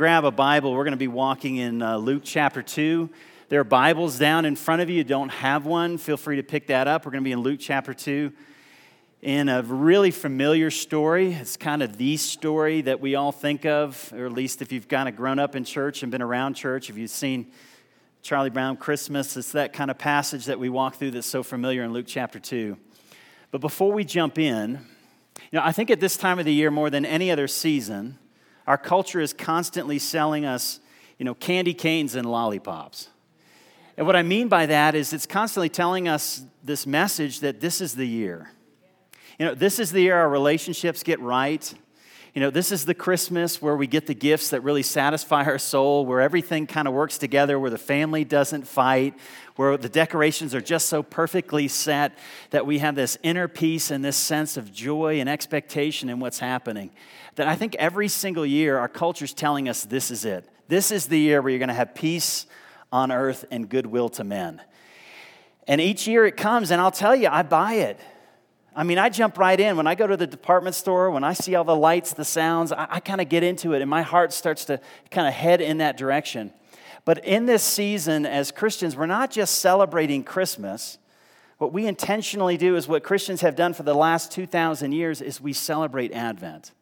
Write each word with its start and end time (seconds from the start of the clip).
grab 0.00 0.24
a 0.24 0.30
Bible, 0.30 0.72
we're 0.72 0.84
going 0.84 0.92
to 0.92 0.96
be 0.96 1.08
walking 1.08 1.56
in 1.56 1.82
uh, 1.82 1.98
Luke 1.98 2.22
chapter 2.24 2.62
2. 2.62 3.10
There 3.50 3.60
are 3.60 3.64
Bibles 3.64 4.18
down 4.18 4.46
in 4.46 4.56
front 4.56 4.80
of 4.80 4.88
you. 4.88 4.96
You 4.96 5.04
don't 5.04 5.28
have 5.28 5.66
one, 5.66 5.98
feel 5.98 6.16
free 6.16 6.36
to 6.36 6.42
pick 6.42 6.68
that 6.68 6.88
up. 6.88 7.04
We're 7.04 7.12
going 7.12 7.22
to 7.22 7.28
be 7.28 7.32
in 7.32 7.40
Luke 7.40 7.60
chapter 7.60 7.92
2 7.92 8.32
in 9.20 9.50
a 9.50 9.60
really 9.60 10.10
familiar 10.10 10.70
story. 10.70 11.34
It's 11.34 11.58
kind 11.58 11.82
of 11.82 11.98
the 11.98 12.16
story 12.16 12.80
that 12.80 12.98
we 12.98 13.14
all 13.14 13.30
think 13.30 13.66
of, 13.66 14.10
or 14.16 14.24
at 14.24 14.32
least 14.32 14.62
if 14.62 14.72
you've 14.72 14.88
kind 14.88 15.06
of 15.06 15.16
grown 15.16 15.38
up 15.38 15.54
in 15.54 15.64
church 15.64 16.02
and 16.02 16.10
been 16.10 16.22
around 16.22 16.54
church, 16.54 16.88
if 16.88 16.96
you've 16.96 17.10
seen 17.10 17.52
Charlie 18.22 18.48
Brown 18.48 18.78
Christmas, 18.78 19.36
it's 19.36 19.52
that 19.52 19.74
kind 19.74 19.90
of 19.90 19.98
passage 19.98 20.46
that 20.46 20.58
we 20.58 20.70
walk 20.70 20.94
through 20.94 21.10
that's 21.10 21.26
so 21.26 21.42
familiar 21.42 21.82
in 21.82 21.92
Luke 21.92 22.06
chapter 22.08 22.38
2. 22.38 22.74
But 23.50 23.60
before 23.60 23.92
we 23.92 24.04
jump 24.04 24.38
in, 24.38 24.80
you 25.52 25.58
know, 25.58 25.62
I 25.62 25.72
think 25.72 25.90
at 25.90 26.00
this 26.00 26.16
time 26.16 26.38
of 26.38 26.46
the 26.46 26.54
year 26.54 26.70
more 26.70 26.88
than 26.88 27.04
any 27.04 27.30
other 27.30 27.46
season, 27.46 28.16
our 28.66 28.78
culture 28.78 29.20
is 29.20 29.32
constantly 29.32 29.98
selling 29.98 30.44
us, 30.44 30.80
you 31.18 31.24
know, 31.24 31.34
candy 31.34 31.74
canes 31.74 32.14
and 32.14 32.30
lollipops. 32.30 33.08
And 33.96 34.06
what 34.06 34.16
I 34.16 34.22
mean 34.22 34.48
by 34.48 34.66
that 34.66 34.94
is 34.94 35.12
it's 35.12 35.26
constantly 35.26 35.68
telling 35.68 36.08
us 36.08 36.42
this 36.62 36.86
message 36.86 37.40
that 37.40 37.60
this 37.60 37.80
is 37.80 37.94
the 37.94 38.06
year. 38.06 38.50
You 39.38 39.46
know, 39.46 39.54
this 39.54 39.78
is 39.78 39.92
the 39.92 40.00
year 40.00 40.16
our 40.16 40.28
relationships 40.28 41.02
get 41.02 41.20
right. 41.20 41.72
You 42.34 42.40
know, 42.40 42.50
this 42.50 42.70
is 42.70 42.84
the 42.84 42.94
Christmas 42.94 43.60
where 43.60 43.76
we 43.76 43.88
get 43.88 44.06
the 44.06 44.14
gifts 44.14 44.50
that 44.50 44.60
really 44.60 44.84
satisfy 44.84 45.44
our 45.44 45.58
soul, 45.58 46.06
where 46.06 46.20
everything 46.20 46.66
kind 46.66 46.86
of 46.86 46.94
works 46.94 47.18
together, 47.18 47.58
where 47.58 47.70
the 47.70 47.78
family 47.78 48.24
doesn't 48.24 48.68
fight, 48.68 49.14
where 49.56 49.76
the 49.76 49.88
decorations 49.88 50.54
are 50.54 50.60
just 50.60 50.88
so 50.88 51.02
perfectly 51.02 51.66
set 51.66 52.16
that 52.50 52.66
we 52.66 52.78
have 52.78 52.94
this 52.94 53.18
inner 53.24 53.48
peace 53.48 53.90
and 53.90 54.04
this 54.04 54.16
sense 54.16 54.56
of 54.56 54.72
joy 54.72 55.18
and 55.18 55.28
expectation 55.28 56.08
in 56.08 56.20
what's 56.20 56.38
happening. 56.38 56.90
That 57.36 57.48
I 57.48 57.54
think 57.56 57.76
every 57.76 58.08
single 58.08 58.44
year 58.44 58.78
our 58.78 58.88
culture's 58.88 59.32
telling 59.32 59.68
us 59.68 59.84
this 59.84 60.10
is 60.10 60.24
it. 60.24 60.48
This 60.68 60.90
is 60.90 61.06
the 61.06 61.18
year 61.18 61.42
where 61.42 61.50
you're 61.50 61.58
going 61.58 61.68
to 61.68 61.74
have 61.74 61.94
peace 61.94 62.46
on 62.92 63.10
earth 63.12 63.44
and 63.50 63.68
goodwill 63.68 64.08
to 64.10 64.24
men. 64.24 64.60
And 65.66 65.80
each 65.80 66.06
year 66.06 66.26
it 66.26 66.36
comes, 66.36 66.70
and 66.70 66.80
I'll 66.80 66.90
tell 66.90 67.14
you, 67.14 67.28
I 67.28 67.42
buy 67.42 67.74
it. 67.74 68.00
I 68.74 68.84
mean, 68.84 68.98
I 68.98 69.08
jump 69.08 69.38
right 69.38 69.58
in. 69.58 69.76
When 69.76 69.86
I 69.86 69.94
go 69.94 70.06
to 70.06 70.16
the 70.16 70.26
department 70.26 70.74
store, 70.74 71.10
when 71.10 71.24
I 71.24 71.32
see 71.32 71.54
all 71.54 71.64
the 71.64 71.76
lights, 71.76 72.12
the 72.12 72.24
sounds, 72.24 72.72
I, 72.72 72.86
I 72.88 73.00
kind 73.00 73.20
of 73.20 73.28
get 73.28 73.42
into 73.42 73.72
it, 73.72 73.80
and 73.80 73.90
my 73.90 74.02
heart 74.02 74.32
starts 74.32 74.64
to 74.66 74.80
kind 75.10 75.26
of 75.26 75.34
head 75.34 75.60
in 75.60 75.78
that 75.78 75.96
direction. 75.96 76.52
But 77.04 77.24
in 77.24 77.46
this 77.46 77.62
season, 77.62 78.26
as 78.26 78.52
Christians, 78.52 78.96
we're 78.96 79.06
not 79.06 79.30
just 79.30 79.58
celebrating 79.58 80.22
Christmas. 80.22 80.98
What 81.58 81.72
we 81.72 81.86
intentionally 81.86 82.56
do 82.56 82.76
is 82.76 82.86
what 82.86 83.02
Christians 83.02 83.40
have 83.40 83.56
done 83.56 83.74
for 83.74 83.82
the 83.82 83.94
last 83.94 84.32
2,000 84.32 84.92
years 84.92 85.20
is 85.20 85.40
we 85.40 85.52
celebrate 85.52 86.12
Advent. 86.12 86.72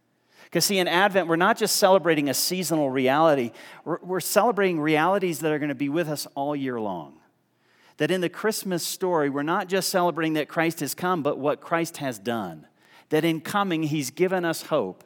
Because, 0.48 0.64
see, 0.64 0.78
in 0.78 0.88
Advent, 0.88 1.28
we're 1.28 1.36
not 1.36 1.58
just 1.58 1.76
celebrating 1.76 2.28
a 2.28 2.34
seasonal 2.34 2.90
reality, 2.90 3.52
we're, 3.84 4.20
celebrating 4.20 4.80
realities 4.80 5.40
that 5.40 5.52
are 5.52 5.58
going 5.58 5.68
to 5.68 5.74
be 5.74 5.88
with 5.88 6.08
us 6.08 6.26
all 6.34 6.56
year 6.56 6.80
long 6.80 7.18
that 7.98 8.10
in 8.10 8.20
the 8.20 8.28
Christmas 8.28 8.84
story, 8.84 9.28
we're 9.28 9.42
not 9.42 9.68
just 9.68 9.90
celebrating 9.90 10.34
that 10.34 10.48
Christ 10.48 10.80
has 10.80 10.94
come, 10.94 11.22
but 11.22 11.38
what 11.38 11.60
Christ 11.60 11.98
has 11.98 12.18
done. 12.18 12.66
That 13.10 13.24
in 13.24 13.40
coming, 13.40 13.82
he's 13.82 14.10
given 14.10 14.44
us 14.44 14.62
hope. 14.62 15.04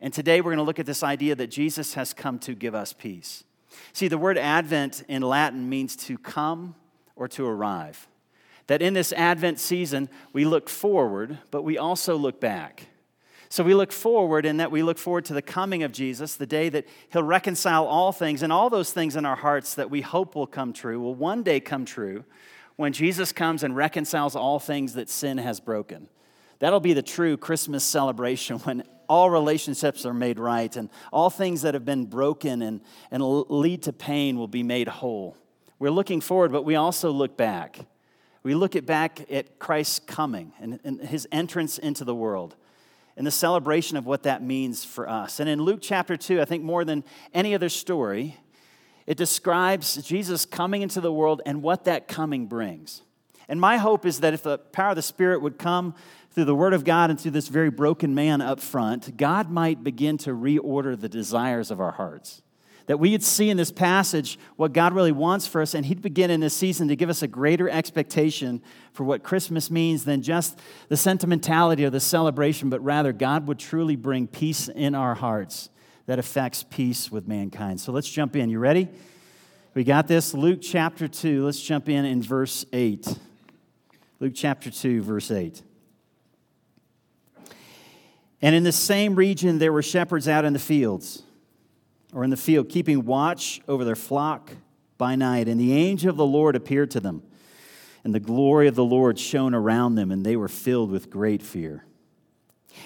And 0.00 0.12
today 0.12 0.40
we're 0.40 0.50
going 0.50 0.56
to 0.58 0.64
look 0.64 0.80
at 0.80 0.86
this 0.86 1.04
idea 1.04 1.36
that 1.36 1.46
Jesus 1.46 1.94
has 1.94 2.12
come 2.12 2.38
to 2.40 2.54
give 2.54 2.74
us 2.74 2.92
peace. 2.92 3.44
See, 3.92 4.08
the 4.08 4.18
word 4.18 4.36
Advent 4.36 5.04
in 5.08 5.22
Latin 5.22 5.68
means 5.68 5.94
to 5.96 6.18
come 6.18 6.74
or 7.14 7.28
to 7.28 7.46
arrive. 7.46 8.08
That 8.66 8.82
in 8.82 8.94
this 8.94 9.12
Advent 9.12 9.60
season, 9.60 10.08
we 10.32 10.44
look 10.44 10.68
forward, 10.68 11.38
but 11.52 11.62
we 11.62 11.78
also 11.78 12.16
look 12.16 12.40
back. 12.40 12.88
So 13.52 13.62
we 13.62 13.74
look 13.74 13.92
forward 13.92 14.46
in 14.46 14.56
that 14.56 14.70
we 14.70 14.82
look 14.82 14.96
forward 14.96 15.26
to 15.26 15.34
the 15.34 15.42
coming 15.42 15.82
of 15.82 15.92
Jesus, 15.92 16.36
the 16.36 16.46
day 16.46 16.70
that 16.70 16.88
he'll 17.10 17.22
reconcile 17.22 17.84
all 17.84 18.10
things, 18.10 18.42
and 18.42 18.50
all 18.50 18.70
those 18.70 18.94
things 18.94 19.14
in 19.14 19.26
our 19.26 19.36
hearts 19.36 19.74
that 19.74 19.90
we 19.90 20.00
hope 20.00 20.34
will 20.34 20.46
come 20.46 20.72
true 20.72 20.98
will 20.98 21.14
one 21.14 21.42
day 21.42 21.60
come 21.60 21.84
true 21.84 22.24
when 22.76 22.94
Jesus 22.94 23.30
comes 23.30 23.62
and 23.62 23.76
reconciles 23.76 24.34
all 24.34 24.58
things 24.58 24.94
that 24.94 25.10
sin 25.10 25.36
has 25.36 25.60
broken. 25.60 26.08
That'll 26.60 26.80
be 26.80 26.94
the 26.94 27.02
true 27.02 27.36
Christmas 27.36 27.84
celebration 27.84 28.58
when 28.60 28.84
all 29.06 29.28
relationships 29.28 30.06
are 30.06 30.14
made 30.14 30.38
right 30.38 30.74
and 30.74 30.88
all 31.12 31.28
things 31.28 31.60
that 31.60 31.74
have 31.74 31.84
been 31.84 32.06
broken 32.06 32.62
and, 32.62 32.80
and 33.10 33.22
lead 33.22 33.82
to 33.82 33.92
pain 33.92 34.38
will 34.38 34.48
be 34.48 34.62
made 34.62 34.88
whole. 34.88 35.36
We're 35.78 35.90
looking 35.90 36.22
forward, 36.22 36.52
but 36.52 36.64
we 36.64 36.76
also 36.76 37.10
look 37.10 37.36
back. 37.36 37.80
We 38.44 38.54
look 38.54 38.76
at 38.76 38.86
back 38.86 39.30
at 39.30 39.58
Christ's 39.58 39.98
coming 39.98 40.54
and, 40.58 40.80
and 40.84 41.02
his 41.02 41.28
entrance 41.30 41.76
into 41.76 42.06
the 42.06 42.14
world 42.14 42.56
and 43.16 43.26
the 43.26 43.30
celebration 43.30 43.96
of 43.96 44.06
what 44.06 44.22
that 44.22 44.42
means 44.42 44.84
for 44.84 45.08
us. 45.08 45.40
And 45.40 45.48
in 45.48 45.62
Luke 45.62 45.80
chapter 45.82 46.16
2, 46.16 46.40
I 46.40 46.44
think 46.44 46.62
more 46.62 46.84
than 46.84 47.04
any 47.34 47.54
other 47.54 47.68
story, 47.68 48.38
it 49.06 49.16
describes 49.16 49.96
Jesus 49.96 50.46
coming 50.46 50.82
into 50.82 51.00
the 51.00 51.12
world 51.12 51.42
and 51.44 51.62
what 51.62 51.84
that 51.84 52.08
coming 52.08 52.46
brings. 52.46 53.02
And 53.48 53.60
my 53.60 53.76
hope 53.76 54.06
is 54.06 54.20
that 54.20 54.32
if 54.32 54.42
the 54.42 54.58
power 54.58 54.90
of 54.90 54.96
the 54.96 55.02
Spirit 55.02 55.42
would 55.42 55.58
come 55.58 55.94
through 56.30 56.44
the 56.44 56.54
Word 56.54 56.72
of 56.72 56.84
God 56.84 57.10
and 57.10 57.20
through 57.20 57.32
this 57.32 57.48
very 57.48 57.70
broken 57.70 58.14
man 58.14 58.40
up 58.40 58.60
front, 58.60 59.16
God 59.16 59.50
might 59.50 59.84
begin 59.84 60.16
to 60.18 60.30
reorder 60.30 60.98
the 60.98 61.08
desires 61.08 61.70
of 61.70 61.80
our 61.80 61.92
hearts 61.92 62.42
that 62.86 62.98
we 62.98 63.12
would 63.12 63.22
see 63.22 63.50
in 63.50 63.56
this 63.56 63.72
passage 63.72 64.38
what 64.56 64.72
God 64.72 64.92
really 64.92 65.12
wants 65.12 65.46
for 65.46 65.60
us, 65.60 65.74
and 65.74 65.86
He'd 65.86 66.02
begin 66.02 66.30
in 66.30 66.40
this 66.40 66.54
season 66.56 66.88
to 66.88 66.96
give 66.96 67.10
us 67.10 67.22
a 67.22 67.28
greater 67.28 67.68
expectation 67.68 68.62
for 68.92 69.04
what 69.04 69.22
Christmas 69.22 69.70
means 69.70 70.04
than 70.04 70.22
just 70.22 70.58
the 70.88 70.96
sentimentality 70.96 71.84
or 71.84 71.90
the 71.90 72.00
celebration, 72.00 72.70
but 72.70 72.80
rather 72.82 73.12
God 73.12 73.46
would 73.46 73.58
truly 73.58 73.96
bring 73.96 74.26
peace 74.26 74.68
in 74.68 74.94
our 74.94 75.14
hearts 75.14 75.70
that 76.06 76.18
affects 76.18 76.64
peace 76.68 77.10
with 77.10 77.28
mankind. 77.28 77.80
So 77.80 77.92
let's 77.92 78.08
jump 78.08 78.36
in. 78.36 78.50
You 78.50 78.58
ready? 78.58 78.88
We 79.74 79.84
got 79.84 80.08
this. 80.08 80.34
Luke 80.34 80.58
chapter 80.60 81.08
2. 81.08 81.44
Let's 81.44 81.62
jump 81.62 81.88
in 81.88 82.04
in 82.04 82.22
verse 82.22 82.66
8. 82.72 83.06
Luke 84.20 84.32
chapter 84.34 84.70
2, 84.70 85.02
verse 85.02 85.30
8. 85.30 85.62
And 88.42 88.54
in 88.54 88.64
the 88.64 88.72
same 88.72 89.14
region, 89.14 89.58
there 89.58 89.72
were 89.72 89.82
shepherds 89.82 90.28
out 90.28 90.44
in 90.44 90.52
the 90.52 90.58
fields 90.58 91.22
or 92.12 92.24
in 92.24 92.30
the 92.30 92.36
field, 92.36 92.68
keeping 92.68 93.04
watch 93.04 93.60
over 93.66 93.84
their 93.84 93.96
flock 93.96 94.52
by 94.98 95.16
night. 95.16 95.48
And 95.48 95.58
the 95.58 95.72
angel 95.72 96.10
of 96.10 96.16
the 96.16 96.26
Lord 96.26 96.54
appeared 96.54 96.90
to 96.92 97.00
them, 97.00 97.22
and 98.04 98.14
the 98.14 98.20
glory 98.20 98.68
of 98.68 98.74
the 98.74 98.84
Lord 98.84 99.18
shone 99.18 99.54
around 99.54 99.94
them, 99.94 100.10
and 100.10 100.24
they 100.24 100.36
were 100.36 100.48
filled 100.48 100.90
with 100.90 101.10
great 101.10 101.42
fear. 101.42 101.84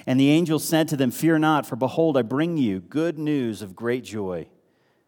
And 0.07 0.19
the 0.19 0.31
angel 0.31 0.59
said 0.59 0.89
to 0.89 0.97
them, 0.97 1.11
Fear 1.11 1.39
not, 1.41 1.67
for 1.67 1.77
behold, 1.77 2.17
I 2.17 2.23
bring 2.23 2.57
you 2.57 2.81
good 2.81 3.19
news 3.19 3.63
of 3.63 3.77
great 3.77 4.05
joy 4.05 4.49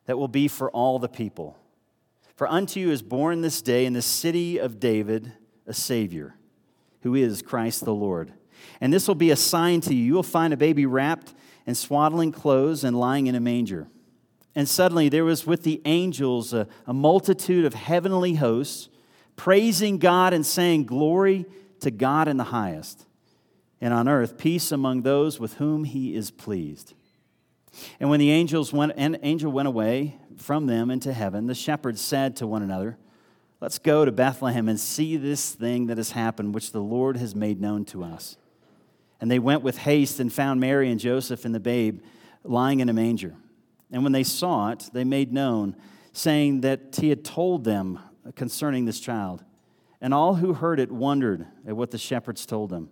that 0.06 0.18
will 0.18 0.28
be 0.28 0.48
for 0.48 0.70
all 0.70 0.98
the 0.98 1.08
people. 1.08 1.58
For 2.36 2.48
unto 2.48 2.78
you 2.80 2.90
is 2.90 3.02
born 3.02 3.40
this 3.40 3.60
day 3.60 3.84
in 3.84 3.92
the 3.92 4.02
city 4.02 4.58
of 4.58 4.78
David 4.78 5.32
a 5.66 5.74
Savior, 5.74 6.36
who 7.02 7.14
is 7.14 7.42
Christ 7.42 7.84
the 7.84 7.94
Lord. 7.94 8.32
And 8.80 8.92
this 8.92 9.06
will 9.06 9.14
be 9.14 9.30
a 9.30 9.36
sign 9.36 9.80
to 9.82 9.94
you. 9.94 10.02
You 10.02 10.14
will 10.14 10.22
find 10.22 10.54
a 10.54 10.56
baby 10.56 10.86
wrapped 10.86 11.34
in 11.66 11.74
swaddling 11.74 12.32
clothes 12.32 12.84
and 12.84 12.98
lying 12.98 13.26
in 13.26 13.34
a 13.34 13.40
manger. 13.40 13.88
And 14.58 14.68
suddenly 14.68 15.08
there 15.08 15.24
was 15.24 15.46
with 15.46 15.62
the 15.62 15.80
angels 15.84 16.52
a, 16.52 16.66
a 16.84 16.92
multitude 16.92 17.64
of 17.64 17.74
heavenly 17.74 18.34
hosts 18.34 18.88
praising 19.36 19.98
God 19.98 20.32
and 20.34 20.44
saying, 20.44 20.86
Glory 20.86 21.46
to 21.78 21.92
God 21.92 22.26
in 22.26 22.38
the 22.38 22.42
highest, 22.42 23.06
and 23.80 23.94
on 23.94 24.08
earth 24.08 24.36
peace 24.36 24.72
among 24.72 25.02
those 25.02 25.38
with 25.38 25.54
whom 25.54 25.84
he 25.84 26.12
is 26.12 26.32
pleased. 26.32 26.94
And 28.00 28.10
when 28.10 28.18
the 28.18 28.32
angels 28.32 28.72
went, 28.72 28.94
an 28.96 29.18
angel 29.22 29.52
went 29.52 29.68
away 29.68 30.18
from 30.36 30.66
them 30.66 30.90
into 30.90 31.12
heaven, 31.12 31.46
the 31.46 31.54
shepherds 31.54 32.00
said 32.00 32.34
to 32.38 32.46
one 32.48 32.64
another, 32.64 32.98
Let's 33.60 33.78
go 33.78 34.04
to 34.04 34.10
Bethlehem 34.10 34.68
and 34.68 34.80
see 34.80 35.16
this 35.16 35.52
thing 35.52 35.86
that 35.86 35.98
has 35.98 36.10
happened, 36.10 36.52
which 36.52 36.72
the 36.72 36.82
Lord 36.82 37.16
has 37.18 37.32
made 37.32 37.60
known 37.60 37.84
to 37.84 38.02
us. 38.02 38.36
And 39.20 39.30
they 39.30 39.38
went 39.38 39.62
with 39.62 39.78
haste 39.78 40.18
and 40.18 40.32
found 40.32 40.58
Mary 40.58 40.90
and 40.90 40.98
Joseph 40.98 41.44
and 41.44 41.54
the 41.54 41.60
babe 41.60 42.02
lying 42.42 42.80
in 42.80 42.88
a 42.88 42.92
manger. 42.92 43.36
And 43.90 44.02
when 44.02 44.12
they 44.12 44.24
saw 44.24 44.70
it, 44.70 44.90
they 44.92 45.04
made 45.04 45.32
known, 45.32 45.76
saying 46.12 46.60
that 46.62 46.96
he 47.00 47.08
had 47.08 47.24
told 47.24 47.64
them 47.64 47.98
concerning 48.34 48.84
this 48.84 49.00
child. 49.00 49.44
And 50.00 50.14
all 50.14 50.34
who 50.36 50.54
heard 50.54 50.78
it 50.78 50.92
wondered 50.92 51.46
at 51.66 51.76
what 51.76 51.90
the 51.90 51.98
shepherds 51.98 52.46
told 52.46 52.70
them. 52.70 52.90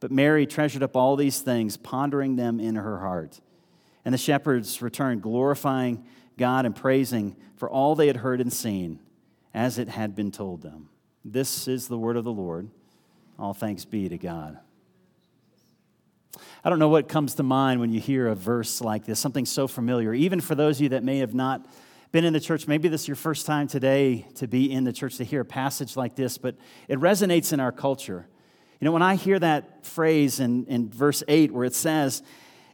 But 0.00 0.12
Mary 0.12 0.46
treasured 0.46 0.82
up 0.82 0.96
all 0.96 1.16
these 1.16 1.40
things, 1.40 1.76
pondering 1.76 2.36
them 2.36 2.60
in 2.60 2.76
her 2.76 2.98
heart. 2.98 3.40
And 4.04 4.12
the 4.12 4.18
shepherds 4.18 4.82
returned, 4.82 5.22
glorifying 5.22 6.04
God 6.36 6.66
and 6.66 6.76
praising 6.76 7.36
for 7.56 7.70
all 7.70 7.94
they 7.94 8.06
had 8.06 8.16
heard 8.16 8.40
and 8.40 8.52
seen, 8.52 9.00
as 9.54 9.78
it 9.78 9.88
had 9.88 10.14
been 10.14 10.30
told 10.30 10.62
them. 10.62 10.90
This 11.24 11.66
is 11.68 11.88
the 11.88 11.98
word 11.98 12.16
of 12.16 12.24
the 12.24 12.32
Lord. 12.32 12.68
All 13.38 13.54
thanks 13.54 13.84
be 13.84 14.08
to 14.08 14.18
God. 14.18 14.58
I 16.64 16.70
don't 16.70 16.78
know 16.78 16.88
what 16.88 17.08
comes 17.08 17.34
to 17.36 17.42
mind 17.42 17.80
when 17.80 17.92
you 17.92 18.00
hear 18.00 18.28
a 18.28 18.34
verse 18.34 18.80
like 18.80 19.04
this, 19.04 19.18
something 19.18 19.46
so 19.46 19.66
familiar. 19.66 20.14
Even 20.14 20.40
for 20.40 20.54
those 20.54 20.78
of 20.78 20.82
you 20.82 20.88
that 20.90 21.04
may 21.04 21.18
have 21.18 21.34
not 21.34 21.66
been 22.12 22.24
in 22.24 22.32
the 22.32 22.40
church, 22.40 22.68
maybe 22.68 22.88
this 22.88 23.02
is 23.02 23.08
your 23.08 23.16
first 23.16 23.44
time 23.46 23.66
today 23.66 24.26
to 24.36 24.46
be 24.46 24.70
in 24.70 24.84
the 24.84 24.92
church 24.92 25.16
to 25.16 25.24
hear 25.24 25.40
a 25.40 25.44
passage 25.44 25.96
like 25.96 26.14
this, 26.14 26.38
but 26.38 26.54
it 26.88 26.98
resonates 26.98 27.52
in 27.52 27.60
our 27.60 27.72
culture. 27.72 28.28
You 28.80 28.84
know, 28.84 28.92
when 28.92 29.02
I 29.02 29.16
hear 29.16 29.38
that 29.38 29.84
phrase 29.84 30.40
in, 30.40 30.66
in 30.66 30.90
verse 30.90 31.22
8 31.26 31.52
where 31.52 31.64
it 31.64 31.74
says, 31.74 32.22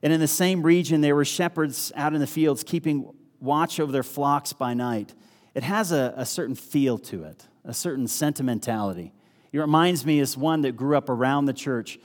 and 0.03 0.13
in 0.13 0.21
the 0.21 0.29
same 0.29 0.63
region 0.63 1.01
there 1.01 1.15
were 1.15 1.25
shepherds 1.25 1.93
out 1.95 2.15
in 2.15 2.21
the 2.21 2.27
fields 2.27 2.65
keeping 2.65 3.13
watch 3.41 3.81
over 3.81 3.93
their 3.93 4.03
flocks 4.03 4.53
by 4.53 4.75
night, 4.75 5.15
it 5.55 5.63
has 5.63 5.93
a, 5.93 6.15
a 6.17 6.27
certain 6.27 6.55
feel 6.55 6.99
to 6.99 7.25
it, 7.25 7.47
a 7.65 7.75
certain 7.75 8.07
sentimentality. 8.07 9.13
It 9.53 9.59
reminds 9.59 10.07
me 10.07 10.21
as 10.21 10.37
one 10.37 10.63
that 10.63 10.77
grew 10.77 10.97
up 10.97 11.09
around 11.09 11.47
the 11.47 11.53
church 11.53 11.99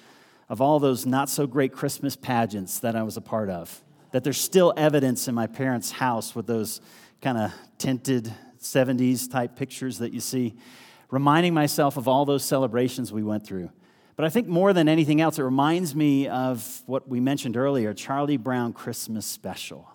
of 0.49 0.61
all 0.61 0.79
those 0.79 1.05
not 1.05 1.29
so 1.29 1.47
great 1.47 1.73
Christmas 1.73 2.15
pageants 2.15 2.79
that 2.79 2.95
I 2.95 3.03
was 3.03 3.17
a 3.17 3.21
part 3.21 3.49
of. 3.49 3.83
That 4.11 4.23
there's 4.23 4.39
still 4.39 4.73
evidence 4.77 5.27
in 5.27 5.35
my 5.35 5.47
parents' 5.47 5.91
house 5.91 6.35
with 6.35 6.47
those 6.47 6.81
kind 7.21 7.37
of 7.37 7.51
tinted 7.77 8.33
70s 8.59 9.29
type 9.29 9.55
pictures 9.55 9.99
that 9.99 10.13
you 10.13 10.19
see, 10.19 10.55
reminding 11.09 11.53
myself 11.53 11.97
of 11.97 12.07
all 12.07 12.25
those 12.25 12.43
celebrations 12.43 13.11
we 13.11 13.23
went 13.23 13.45
through. 13.45 13.69
But 14.15 14.25
I 14.25 14.29
think 14.29 14.47
more 14.47 14.71
than 14.71 14.87
anything 14.87 15.19
else, 15.19 15.39
it 15.39 15.43
reminds 15.43 15.93
me 15.93 16.27
of 16.27 16.83
what 16.85 17.07
we 17.07 17.19
mentioned 17.19 17.57
earlier 17.57 17.93
Charlie 17.93 18.37
Brown 18.37 18.71
Christmas 18.71 19.25
special. 19.25 19.89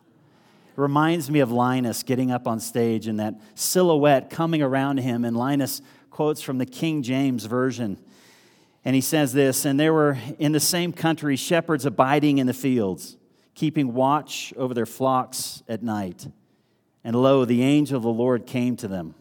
It 0.77 0.81
reminds 0.81 1.31
me 1.31 1.41
of 1.41 1.51
Linus 1.51 2.03
getting 2.03 2.31
up 2.31 2.47
on 2.47 2.61
stage 2.61 3.07
and 3.07 3.19
that 3.19 3.35
silhouette 3.55 4.29
coming 4.31 4.63
around 4.63 4.99
him, 4.99 5.25
and 5.25 5.37
Linus 5.37 5.81
quotes 6.11 6.43
from 6.43 6.59
the 6.59 6.67
King 6.67 7.03
James 7.03 7.47
Version. 7.47 7.99
And 8.85 8.95
he 8.95 9.01
says 9.01 9.33
this 9.33 9.65
And 9.65 9.79
there 9.79 9.93
were 9.93 10.19
in 10.39 10.53
the 10.53 10.61
same 10.61 10.93
country 10.93 11.37
shepherds 11.37 11.85
abiding 11.87 12.39
in 12.39 12.47
the 12.47 12.55
fields, 12.55 13.17
keeping 13.55 13.95
watch 13.95 14.53
over 14.57 14.75
their 14.75 14.87
flocks 14.87 15.63
at 15.69 15.83
night. 15.83 16.27
And 17.03 17.17
lo, 17.17 17.45
the 17.45 17.63
angel 17.63 17.97
of 17.97 18.03
the 18.03 18.11
Lord 18.11 18.47
came 18.47 18.77
to 18.77 18.89
them, 18.89 19.15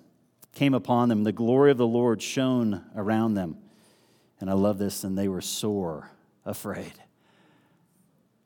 came 0.53 0.73
upon 0.73 1.09
them. 1.09 1.23
The 1.23 1.31
glory 1.31 1.71
of 1.71 1.77
the 1.77 1.87
Lord 1.87 2.21
shone 2.21 2.83
around 2.95 3.35
them. 3.35 3.57
And 4.41 4.49
I 4.49 4.53
love 4.53 4.77
this, 4.77 5.03
and 5.03 5.17
they 5.17 5.27
were 5.27 5.41
sore 5.41 6.09
afraid. 6.45 6.93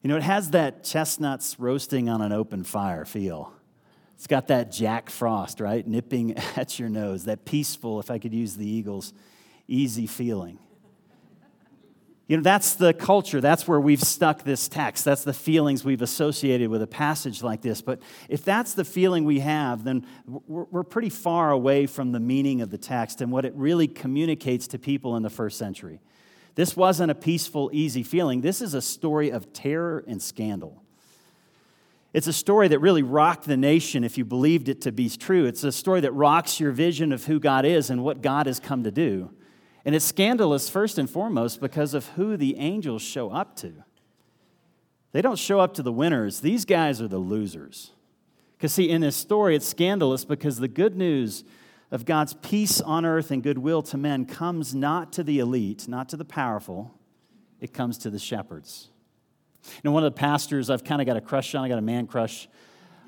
You 0.01 0.09
know, 0.09 0.17
it 0.17 0.23
has 0.23 0.51
that 0.51 0.83
chestnuts 0.83 1.59
roasting 1.59 2.09
on 2.09 2.21
an 2.21 2.31
open 2.31 2.63
fire 2.63 3.05
feel. 3.05 3.53
It's 4.15 4.27
got 4.27 4.47
that 4.47 4.71
Jack 4.71 5.09
Frost, 5.09 5.59
right? 5.59 5.85
Nipping 5.85 6.37
at 6.55 6.79
your 6.79 6.89
nose, 6.89 7.25
that 7.25 7.45
peaceful, 7.45 7.99
if 7.99 8.11
I 8.11 8.19
could 8.19 8.33
use 8.33 8.55
the 8.55 8.67
Eagles, 8.67 9.13
easy 9.67 10.07
feeling. 10.07 10.59
You 12.27 12.37
know, 12.37 12.43
that's 12.43 12.75
the 12.75 12.93
culture. 12.93 13.41
That's 13.41 13.67
where 13.67 13.81
we've 13.81 14.01
stuck 14.01 14.43
this 14.43 14.69
text. 14.69 15.03
That's 15.03 15.25
the 15.25 15.33
feelings 15.33 15.83
we've 15.83 16.01
associated 16.01 16.69
with 16.69 16.81
a 16.81 16.87
passage 16.87 17.43
like 17.43 17.61
this. 17.61 17.81
But 17.81 18.01
if 18.29 18.45
that's 18.45 18.73
the 18.73 18.85
feeling 18.85 19.25
we 19.25 19.41
have, 19.41 19.83
then 19.83 20.05
we're 20.25 20.83
pretty 20.83 21.09
far 21.09 21.51
away 21.51 21.85
from 21.85 22.13
the 22.13 22.21
meaning 22.21 22.61
of 22.61 22.69
the 22.69 22.77
text 22.77 23.19
and 23.19 23.29
what 23.29 23.43
it 23.43 23.53
really 23.55 23.89
communicates 23.89 24.67
to 24.67 24.79
people 24.79 25.17
in 25.17 25.23
the 25.23 25.29
first 25.29 25.57
century. 25.57 25.99
This 26.55 26.77
wasn't 26.77 27.11
a 27.11 27.15
peaceful, 27.15 27.69
easy 27.73 28.03
feeling. 28.03 28.39
This 28.39 28.61
is 28.61 28.73
a 28.73 28.81
story 28.81 29.29
of 29.29 29.51
terror 29.51 30.03
and 30.07 30.21
scandal. 30.21 30.81
It's 32.13 32.27
a 32.27 32.33
story 32.33 32.67
that 32.69 32.79
really 32.79 33.01
rocked 33.01 33.45
the 33.45 33.57
nation 33.57 34.03
if 34.03 34.17
you 34.17 34.23
believed 34.23 34.69
it 34.69 34.81
to 34.81 34.91
be 34.91 35.09
true. 35.09 35.45
It's 35.45 35.63
a 35.63 35.71
story 35.71 35.99
that 36.01 36.11
rocks 36.13 36.59
your 36.59 36.71
vision 36.71 37.11
of 37.11 37.25
who 37.25 37.39
God 37.39 37.65
is 37.65 37.89
and 37.89 38.03
what 38.03 38.21
God 38.21 38.45
has 38.45 38.59
come 38.59 38.83
to 38.83 38.91
do. 38.91 39.31
And 39.85 39.93
it's 39.95 40.05
scandalous, 40.05 40.69
first 40.69 40.97
and 40.97 41.09
foremost, 41.09 41.59
because 41.59 41.93
of 41.93 42.07
who 42.09 42.37
the 42.37 42.55
angels 42.57 43.01
show 43.01 43.29
up 43.31 43.55
to. 43.57 43.73
They 45.11 45.21
don't 45.21 45.37
show 45.37 45.59
up 45.59 45.73
to 45.75 45.83
the 45.83 45.91
winners, 45.91 46.39
these 46.39 46.65
guys 46.65 47.01
are 47.01 47.07
the 47.07 47.17
losers. 47.17 47.91
Because, 48.57 48.73
see, 48.73 48.89
in 48.89 49.01
this 49.01 49.15
story, 49.15 49.55
it's 49.55 49.67
scandalous 49.67 50.23
because 50.23 50.57
the 50.57 50.69
good 50.69 50.95
news 50.95 51.43
of 51.91 52.05
God's 52.05 52.33
peace 52.33 52.81
on 52.81 53.05
earth 53.05 53.29
and 53.29 53.43
goodwill 53.43 53.81
to 53.83 53.97
men 53.97 54.25
comes 54.25 54.73
not 54.73 55.13
to 55.13 55.23
the 55.23 55.39
elite, 55.39 55.87
not 55.87 56.09
to 56.09 56.17
the 56.17 56.25
powerful, 56.25 56.97
it 57.59 57.73
comes 57.73 57.97
to 57.99 58.09
the 58.09 58.19
shepherds. 58.19 58.89
Know, 59.83 59.91
one 59.91 60.03
of 60.03 60.13
the 60.13 60.19
pastors 60.19 60.69
I've 60.69 60.83
kind 60.83 61.01
of 61.01 61.07
got 61.07 61.17
a 61.17 61.21
crush 61.21 61.53
on, 61.55 61.63
I 61.63 61.69
got 61.69 61.77
a 61.77 61.81
man 61.81 62.07
crush 62.07 62.47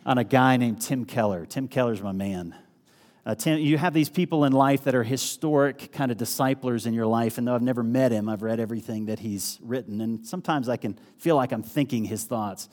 on 0.06 0.18
a 0.18 0.24
guy 0.24 0.58
named 0.58 0.82
Tim 0.82 1.06
Keller. 1.06 1.46
Tim 1.46 1.68
Keller's 1.68 2.02
my 2.02 2.12
man. 2.12 2.56
Uh, 3.26 3.34
you 3.46 3.76
have 3.78 3.94
these 3.94 4.10
people 4.10 4.46
in 4.46 4.54
life 4.54 4.84
that 4.84 4.94
are 4.94 5.04
historic 5.04 5.92
kind 5.92 6.12
of 6.12 6.18
disciplers 6.18 6.86
in 6.86 6.94
your 6.94 7.08
life, 7.08 7.40
and 7.40 7.48
though 7.48 7.56
I've 7.56 7.64
never 7.64 7.82
met 7.82 8.12
him, 8.12 8.30
I've 8.30 8.44
read 8.44 8.60
everything 8.60 9.08
that 9.08 9.18
he's 9.18 9.58
written, 9.64 10.00
and 10.00 10.24
sometimes 10.26 10.70
I 10.70 10.78
can 10.78 11.00
feel 11.18 11.36
like 11.36 11.52
I'm 11.52 11.64
thinking 11.64 12.06
his 12.06 12.26
thoughts. 12.26 12.70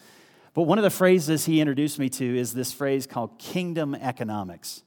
But 0.53 0.65
one 0.65 0.77
of 0.77 0.85
the 0.85 0.91
phrases 0.91 1.47
he 1.47 1.63
introduced 1.63 1.99
me 1.99 2.11
to 2.11 2.39
is 2.39 2.53
this 2.53 2.71
phrase 2.71 3.07
called 3.07 3.39
kingdom 3.39 3.95
economics. 3.95 4.83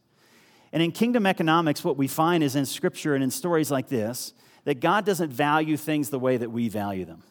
And 0.72 0.84
in 0.84 0.92
kingdom 0.92 1.26
economics, 1.26 1.84
what 1.84 1.98
we 1.98 2.08
find 2.08 2.44
is 2.44 2.56
in 2.56 2.68
scripture 2.68 3.16
and 3.16 3.24
in 3.24 3.32
stories 3.32 3.72
like 3.72 3.88
this, 3.88 4.36
that 4.66 4.80
God 4.80 5.04
doesn't 5.04 5.34
value 5.34 5.78
things 5.78 6.12
the 6.12 6.20
way 6.20 6.38
that 6.38 6.52
we 6.52 6.70
value 6.70 7.06
them. 7.06 7.24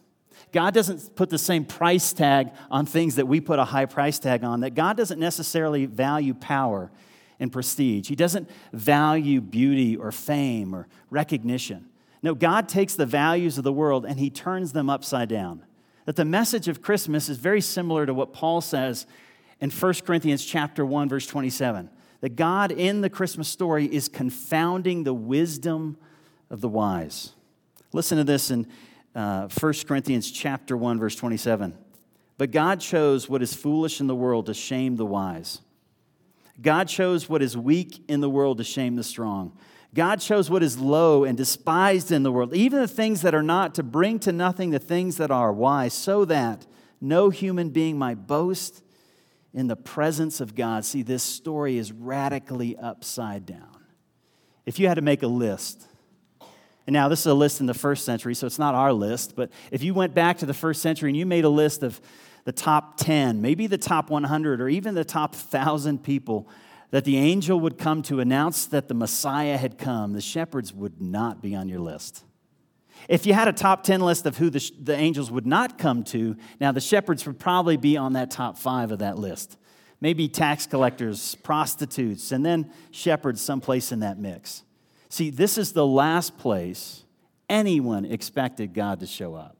God 0.50 0.74
doesn't 0.74 1.14
put 1.14 1.30
the 1.30 1.38
same 1.38 1.64
price 1.64 2.12
tag 2.12 2.50
on 2.68 2.86
things 2.86 3.14
that 3.14 3.28
we 3.28 3.40
put 3.40 3.60
a 3.60 3.64
high 3.64 3.86
price 3.86 4.18
tag 4.18 4.42
on, 4.42 4.60
that 4.60 4.74
God 4.74 4.96
doesn't 4.96 5.20
necessarily 5.20 5.86
value 5.86 6.34
power 6.34 6.90
and 7.44 7.52
prestige. 7.52 8.08
He 8.08 8.16
doesn't 8.16 8.50
value 8.72 9.40
beauty 9.40 9.96
or 9.96 10.10
fame 10.10 10.74
or 10.74 10.88
recognition. 11.10 11.86
No, 12.24 12.34
God 12.34 12.68
takes 12.68 12.94
the 12.94 13.06
values 13.06 13.56
of 13.58 13.64
the 13.64 13.72
world 13.72 14.04
and 14.04 14.18
he 14.18 14.30
turns 14.30 14.72
them 14.72 14.90
upside 14.90 15.28
down. 15.28 15.64
That 16.06 16.16
the 16.16 16.24
message 16.24 16.66
of 16.66 16.82
Christmas 16.82 17.28
is 17.28 17.38
very 17.38 17.60
similar 17.60 18.06
to 18.06 18.12
what 18.12 18.32
Paul 18.32 18.60
says 18.60 19.06
in 19.60 19.70
1 19.70 19.94
Corinthians 20.04 20.44
chapter 20.44 20.84
1 20.84 21.08
verse 21.08 21.26
27. 21.26 21.88
That 22.20 22.34
God 22.34 22.72
in 22.72 23.02
the 23.02 23.10
Christmas 23.10 23.48
story 23.48 23.86
is 23.86 24.08
confounding 24.08 25.04
the 25.04 25.14
wisdom 25.14 25.96
of 26.50 26.60
the 26.60 26.68
wise. 26.68 27.34
Listen 27.92 28.18
to 28.18 28.24
this 28.24 28.50
in 28.50 28.66
uh, 29.14 29.48
1 29.48 29.72
Corinthians 29.86 30.30
chapter 30.30 30.76
1 30.76 30.98
verse 30.98 31.14
27. 31.14 31.76
But 32.36 32.50
God 32.50 32.80
chose 32.80 33.28
what 33.28 33.42
is 33.42 33.54
foolish 33.54 34.00
in 34.00 34.06
the 34.06 34.14
world 34.14 34.46
to 34.46 34.54
shame 34.54 34.96
the 34.96 35.06
wise. 35.06 35.60
God 36.60 36.88
chose 36.88 37.28
what 37.28 37.42
is 37.42 37.56
weak 37.56 38.04
in 38.08 38.20
the 38.20 38.30
world 38.30 38.58
to 38.58 38.64
shame 38.64 38.96
the 38.96 39.04
strong. 39.04 39.56
God 39.94 40.20
chose 40.20 40.50
what 40.50 40.62
is 40.62 40.78
low 40.78 41.24
and 41.24 41.36
despised 41.36 42.10
in 42.10 42.24
the 42.24 42.32
world, 42.32 42.52
even 42.54 42.80
the 42.80 42.88
things 42.88 43.22
that 43.22 43.34
are 43.34 43.42
not, 43.42 43.74
to 43.76 43.82
bring 43.82 44.18
to 44.20 44.32
nothing 44.32 44.70
the 44.70 44.78
things 44.78 45.16
that 45.18 45.30
are. 45.30 45.52
Why? 45.52 45.88
So 45.88 46.24
that 46.24 46.66
no 47.00 47.30
human 47.30 47.70
being 47.70 47.96
might 47.96 48.26
boast 48.26 48.82
in 49.52 49.68
the 49.68 49.76
presence 49.76 50.40
of 50.40 50.56
God. 50.56 50.84
See, 50.84 51.02
this 51.02 51.22
story 51.22 51.78
is 51.78 51.92
radically 51.92 52.76
upside 52.76 53.46
down. 53.46 53.84
If 54.66 54.80
you 54.80 54.88
had 54.88 54.94
to 54.94 55.02
make 55.02 55.22
a 55.22 55.28
list, 55.28 55.86
and 56.86 56.92
now 56.92 57.08
this 57.08 57.20
is 57.20 57.26
a 57.26 57.34
list 57.34 57.60
in 57.60 57.66
the 57.66 57.74
first 57.74 58.04
century, 58.04 58.34
so 58.34 58.46
it's 58.46 58.58
not 58.58 58.74
our 58.74 58.92
list, 58.92 59.36
but 59.36 59.50
if 59.70 59.82
you 59.82 59.94
went 59.94 60.12
back 60.12 60.38
to 60.38 60.46
the 60.46 60.54
first 60.54 60.82
century 60.82 61.10
and 61.10 61.16
you 61.16 61.24
made 61.24 61.44
a 61.44 61.48
list 61.48 61.82
of 61.84 62.00
the 62.44 62.52
top 62.52 62.96
10, 62.98 63.40
maybe 63.40 63.66
the 63.66 63.78
top 63.78 64.10
100, 64.10 64.60
or 64.60 64.68
even 64.68 64.94
the 64.94 65.04
top 65.04 65.34
1,000 65.34 66.02
people 66.02 66.48
that 66.90 67.04
the 67.04 67.16
angel 67.16 67.58
would 67.58 67.76
come 67.78 68.02
to 68.02 68.20
announce 68.20 68.66
that 68.66 68.86
the 68.88 68.94
Messiah 68.94 69.56
had 69.56 69.78
come, 69.78 70.12
the 70.12 70.20
shepherds 70.20 70.72
would 70.72 71.00
not 71.00 71.42
be 71.42 71.54
on 71.54 71.68
your 71.68 71.80
list. 71.80 72.22
If 73.08 73.26
you 73.26 73.34
had 73.34 73.48
a 73.48 73.52
top 73.52 73.82
10 73.82 74.00
list 74.00 74.26
of 74.26 74.36
who 74.36 74.48
the, 74.50 74.70
the 74.80 74.94
angels 74.94 75.30
would 75.30 75.46
not 75.46 75.78
come 75.78 76.04
to, 76.04 76.36
now 76.60 76.72
the 76.72 76.80
shepherds 76.80 77.26
would 77.26 77.38
probably 77.38 77.76
be 77.76 77.96
on 77.96 78.12
that 78.12 78.30
top 78.30 78.56
five 78.56 78.92
of 78.92 79.00
that 79.00 79.18
list. 79.18 79.58
Maybe 80.00 80.28
tax 80.28 80.66
collectors, 80.66 81.34
prostitutes, 81.36 82.30
and 82.30 82.44
then 82.44 82.70
shepherds 82.90 83.40
someplace 83.40 83.90
in 83.90 84.00
that 84.00 84.18
mix. 84.18 84.62
See, 85.08 85.30
this 85.30 85.58
is 85.58 85.72
the 85.72 85.86
last 85.86 86.38
place 86.38 87.04
anyone 87.48 88.04
expected 88.04 88.74
God 88.74 89.00
to 89.00 89.06
show 89.06 89.34
up. 89.34 89.56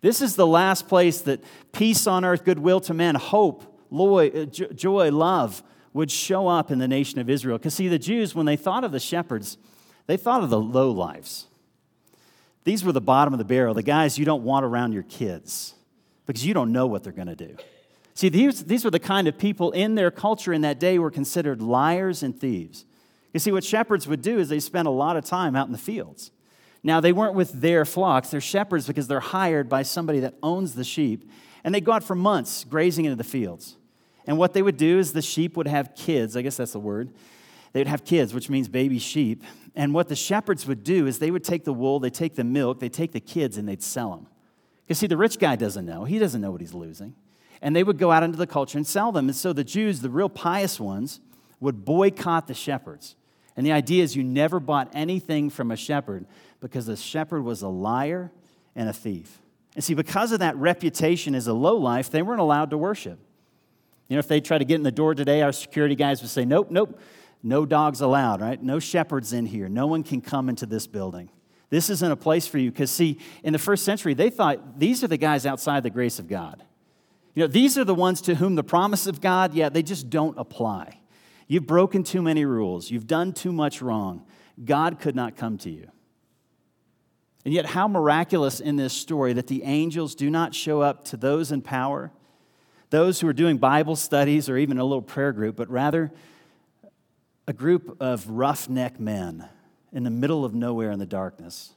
This 0.00 0.20
is 0.20 0.36
the 0.36 0.46
last 0.46 0.88
place 0.88 1.20
that 1.22 1.42
peace 1.72 2.06
on 2.06 2.24
earth, 2.24 2.44
goodwill 2.44 2.80
to 2.80 2.94
men, 2.94 3.14
hope, 3.14 3.64
uh, 3.92 4.44
joy, 4.46 5.10
love 5.10 5.62
would 5.92 6.10
show 6.10 6.48
up 6.48 6.70
in 6.70 6.78
the 6.78 6.88
nation 6.88 7.18
of 7.18 7.30
Israel. 7.30 7.58
Because, 7.58 7.74
see, 7.74 7.88
the 7.88 7.98
Jews, 7.98 8.34
when 8.34 8.46
they 8.46 8.56
thought 8.56 8.84
of 8.84 8.92
the 8.92 9.00
shepherds, 9.00 9.56
they 10.06 10.16
thought 10.16 10.42
of 10.42 10.50
the 10.50 10.60
low 10.60 10.90
lives. 10.90 11.46
These 12.64 12.84
were 12.84 12.92
the 12.92 13.00
bottom 13.00 13.32
of 13.32 13.38
the 13.38 13.44
barrel, 13.44 13.74
the 13.74 13.82
guys 13.82 14.18
you 14.18 14.24
don't 14.24 14.42
want 14.42 14.64
around 14.64 14.92
your 14.92 15.04
kids 15.04 15.74
because 16.26 16.44
you 16.44 16.52
don't 16.52 16.72
know 16.72 16.86
what 16.86 17.04
they're 17.04 17.12
going 17.12 17.28
to 17.28 17.36
do. 17.36 17.56
See, 18.14 18.28
these, 18.28 18.64
these 18.64 18.84
were 18.84 18.90
the 18.90 18.98
kind 18.98 19.28
of 19.28 19.38
people 19.38 19.70
in 19.72 19.94
their 19.94 20.10
culture 20.10 20.52
in 20.52 20.62
that 20.62 20.80
day 20.80 20.98
were 20.98 21.10
considered 21.10 21.62
liars 21.62 22.22
and 22.22 22.38
thieves. 22.38 22.84
You 23.32 23.40
see, 23.40 23.52
what 23.52 23.62
shepherds 23.62 24.08
would 24.08 24.22
do 24.22 24.38
is 24.38 24.48
they 24.48 24.60
spent 24.60 24.88
a 24.88 24.90
lot 24.90 25.16
of 25.16 25.24
time 25.24 25.54
out 25.54 25.66
in 25.66 25.72
the 25.72 25.78
fields. 25.78 26.30
Now, 26.86 27.00
they 27.00 27.12
weren't 27.12 27.34
with 27.34 27.50
their 27.50 27.84
flocks, 27.84 28.30
they're 28.30 28.40
shepherds 28.40 28.86
because 28.86 29.08
they're 29.08 29.18
hired 29.18 29.68
by 29.68 29.82
somebody 29.82 30.20
that 30.20 30.34
owns 30.40 30.76
the 30.76 30.84
sheep. 30.84 31.28
And 31.64 31.74
they 31.74 31.80
go 31.80 31.90
out 31.90 32.04
for 32.04 32.14
months 32.14 32.62
grazing 32.62 33.06
into 33.06 33.16
the 33.16 33.24
fields. 33.24 33.76
And 34.24 34.38
what 34.38 34.52
they 34.52 34.62
would 34.62 34.76
do 34.76 35.00
is 35.00 35.12
the 35.12 35.20
sheep 35.20 35.56
would 35.56 35.66
have 35.66 35.96
kids, 35.96 36.36
I 36.36 36.42
guess 36.42 36.58
that's 36.58 36.74
the 36.74 36.78
word. 36.78 37.10
They 37.72 37.80
would 37.80 37.88
have 37.88 38.04
kids, 38.04 38.32
which 38.32 38.48
means 38.48 38.68
baby 38.68 39.00
sheep. 39.00 39.42
And 39.74 39.94
what 39.94 40.06
the 40.06 40.14
shepherds 40.14 40.64
would 40.68 40.84
do 40.84 41.08
is 41.08 41.18
they 41.18 41.32
would 41.32 41.42
take 41.42 41.64
the 41.64 41.72
wool, 41.72 41.98
they 41.98 42.08
take 42.08 42.36
the 42.36 42.44
milk, 42.44 42.78
they 42.78 42.88
take 42.88 43.10
the 43.10 43.18
kids, 43.18 43.58
and 43.58 43.68
they'd 43.68 43.82
sell 43.82 44.10
them. 44.10 44.28
Because, 44.86 44.98
see, 44.98 45.08
the 45.08 45.16
rich 45.16 45.40
guy 45.40 45.56
doesn't 45.56 45.86
know. 45.86 46.04
He 46.04 46.20
doesn't 46.20 46.40
know 46.40 46.52
what 46.52 46.60
he's 46.60 46.72
losing. 46.72 47.16
And 47.60 47.74
they 47.74 47.82
would 47.82 47.98
go 47.98 48.12
out 48.12 48.22
into 48.22 48.38
the 48.38 48.46
culture 48.46 48.78
and 48.78 48.86
sell 48.86 49.10
them. 49.10 49.26
And 49.26 49.34
so 49.34 49.52
the 49.52 49.64
Jews, 49.64 50.02
the 50.02 50.10
real 50.10 50.28
pious 50.28 50.78
ones, 50.78 51.18
would 51.58 51.84
boycott 51.84 52.46
the 52.46 52.54
shepherds. 52.54 53.16
And 53.56 53.66
the 53.66 53.72
idea 53.72 54.04
is 54.04 54.14
you 54.14 54.22
never 54.22 54.60
bought 54.60 54.90
anything 54.94 55.50
from 55.50 55.72
a 55.72 55.76
shepherd 55.76 56.26
because 56.68 56.86
the 56.86 56.96
shepherd 56.96 57.42
was 57.42 57.62
a 57.62 57.68
liar 57.68 58.30
and 58.74 58.88
a 58.88 58.92
thief. 58.92 59.40
And 59.74 59.84
see, 59.84 59.94
because 59.94 60.32
of 60.32 60.40
that 60.40 60.56
reputation 60.56 61.34
as 61.34 61.46
a 61.46 61.52
low 61.52 61.76
life, 61.76 62.10
they 62.10 62.22
weren't 62.22 62.40
allowed 62.40 62.70
to 62.70 62.78
worship. 62.78 63.18
You 64.08 64.16
know, 64.16 64.20
if 64.20 64.28
they 64.28 64.40
tried 64.40 64.58
to 64.58 64.64
get 64.64 64.76
in 64.76 64.82
the 64.82 64.92
door 64.92 65.14
today, 65.14 65.42
our 65.42 65.52
security 65.52 65.94
guys 65.94 66.22
would 66.22 66.30
say, 66.30 66.44
nope, 66.44 66.70
nope, 66.70 66.98
no 67.42 67.66
dogs 67.66 68.00
allowed, 68.00 68.40
right? 68.40 68.62
No 68.62 68.78
shepherds 68.78 69.32
in 69.32 69.46
here. 69.46 69.68
No 69.68 69.86
one 69.86 70.02
can 70.02 70.20
come 70.20 70.48
into 70.48 70.66
this 70.66 70.86
building. 70.86 71.28
This 71.68 71.90
isn't 71.90 72.10
a 72.10 72.16
place 72.16 72.46
for 72.46 72.58
you. 72.58 72.70
Because, 72.70 72.90
see, 72.90 73.18
in 73.42 73.52
the 73.52 73.58
first 73.58 73.84
century, 73.84 74.14
they 74.14 74.30
thought 74.30 74.78
these 74.78 75.02
are 75.02 75.08
the 75.08 75.16
guys 75.16 75.44
outside 75.44 75.82
the 75.82 75.90
grace 75.90 76.18
of 76.18 76.28
God. 76.28 76.62
You 77.34 77.42
know, 77.42 77.48
these 77.48 77.76
are 77.76 77.84
the 77.84 77.94
ones 77.94 78.22
to 78.22 78.36
whom 78.36 78.54
the 78.54 78.64
promise 78.64 79.06
of 79.06 79.20
God, 79.20 79.52
yeah, 79.52 79.68
they 79.68 79.82
just 79.82 80.08
don't 80.08 80.38
apply. 80.38 81.00
You've 81.48 81.66
broken 81.66 82.02
too 82.02 82.22
many 82.22 82.44
rules, 82.44 82.90
you've 82.90 83.06
done 83.06 83.32
too 83.32 83.52
much 83.52 83.82
wrong. 83.82 84.24
God 84.64 84.98
could 84.98 85.14
not 85.14 85.36
come 85.36 85.58
to 85.58 85.70
you. 85.70 85.88
And 87.46 87.54
yet, 87.54 87.64
how 87.64 87.86
miraculous 87.86 88.58
in 88.58 88.74
this 88.74 88.92
story 88.92 89.32
that 89.34 89.46
the 89.46 89.62
angels 89.62 90.16
do 90.16 90.30
not 90.30 90.52
show 90.52 90.80
up 90.80 91.04
to 91.04 91.16
those 91.16 91.52
in 91.52 91.62
power, 91.62 92.10
those 92.90 93.20
who 93.20 93.28
are 93.28 93.32
doing 93.32 93.56
Bible 93.58 93.94
studies 93.94 94.48
or 94.48 94.56
even 94.56 94.78
a 94.78 94.84
little 94.84 95.00
prayer 95.00 95.30
group, 95.30 95.54
but 95.54 95.70
rather 95.70 96.10
a 97.46 97.52
group 97.52 97.98
of 98.00 98.28
roughneck 98.28 98.98
men 98.98 99.48
in 99.92 100.02
the 100.02 100.10
middle 100.10 100.44
of 100.44 100.56
nowhere 100.56 100.90
in 100.90 100.98
the 100.98 101.06
darkness. 101.06 101.76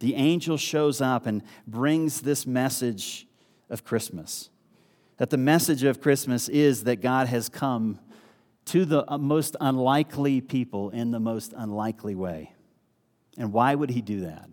The 0.00 0.16
angel 0.16 0.58
shows 0.58 1.00
up 1.00 1.24
and 1.24 1.42
brings 1.66 2.20
this 2.20 2.46
message 2.46 3.26
of 3.70 3.84
Christmas. 3.84 4.50
That 5.16 5.30
the 5.30 5.38
message 5.38 5.82
of 5.82 6.02
Christmas 6.02 6.46
is 6.50 6.84
that 6.84 7.00
God 7.00 7.26
has 7.28 7.48
come 7.48 8.00
to 8.66 8.84
the 8.84 9.06
most 9.18 9.56
unlikely 9.62 10.42
people 10.42 10.90
in 10.90 11.10
the 11.10 11.20
most 11.20 11.54
unlikely 11.56 12.14
way. 12.14 12.52
And 13.38 13.50
why 13.50 13.74
would 13.74 13.88
he 13.88 14.02
do 14.02 14.20
that? 14.20 14.50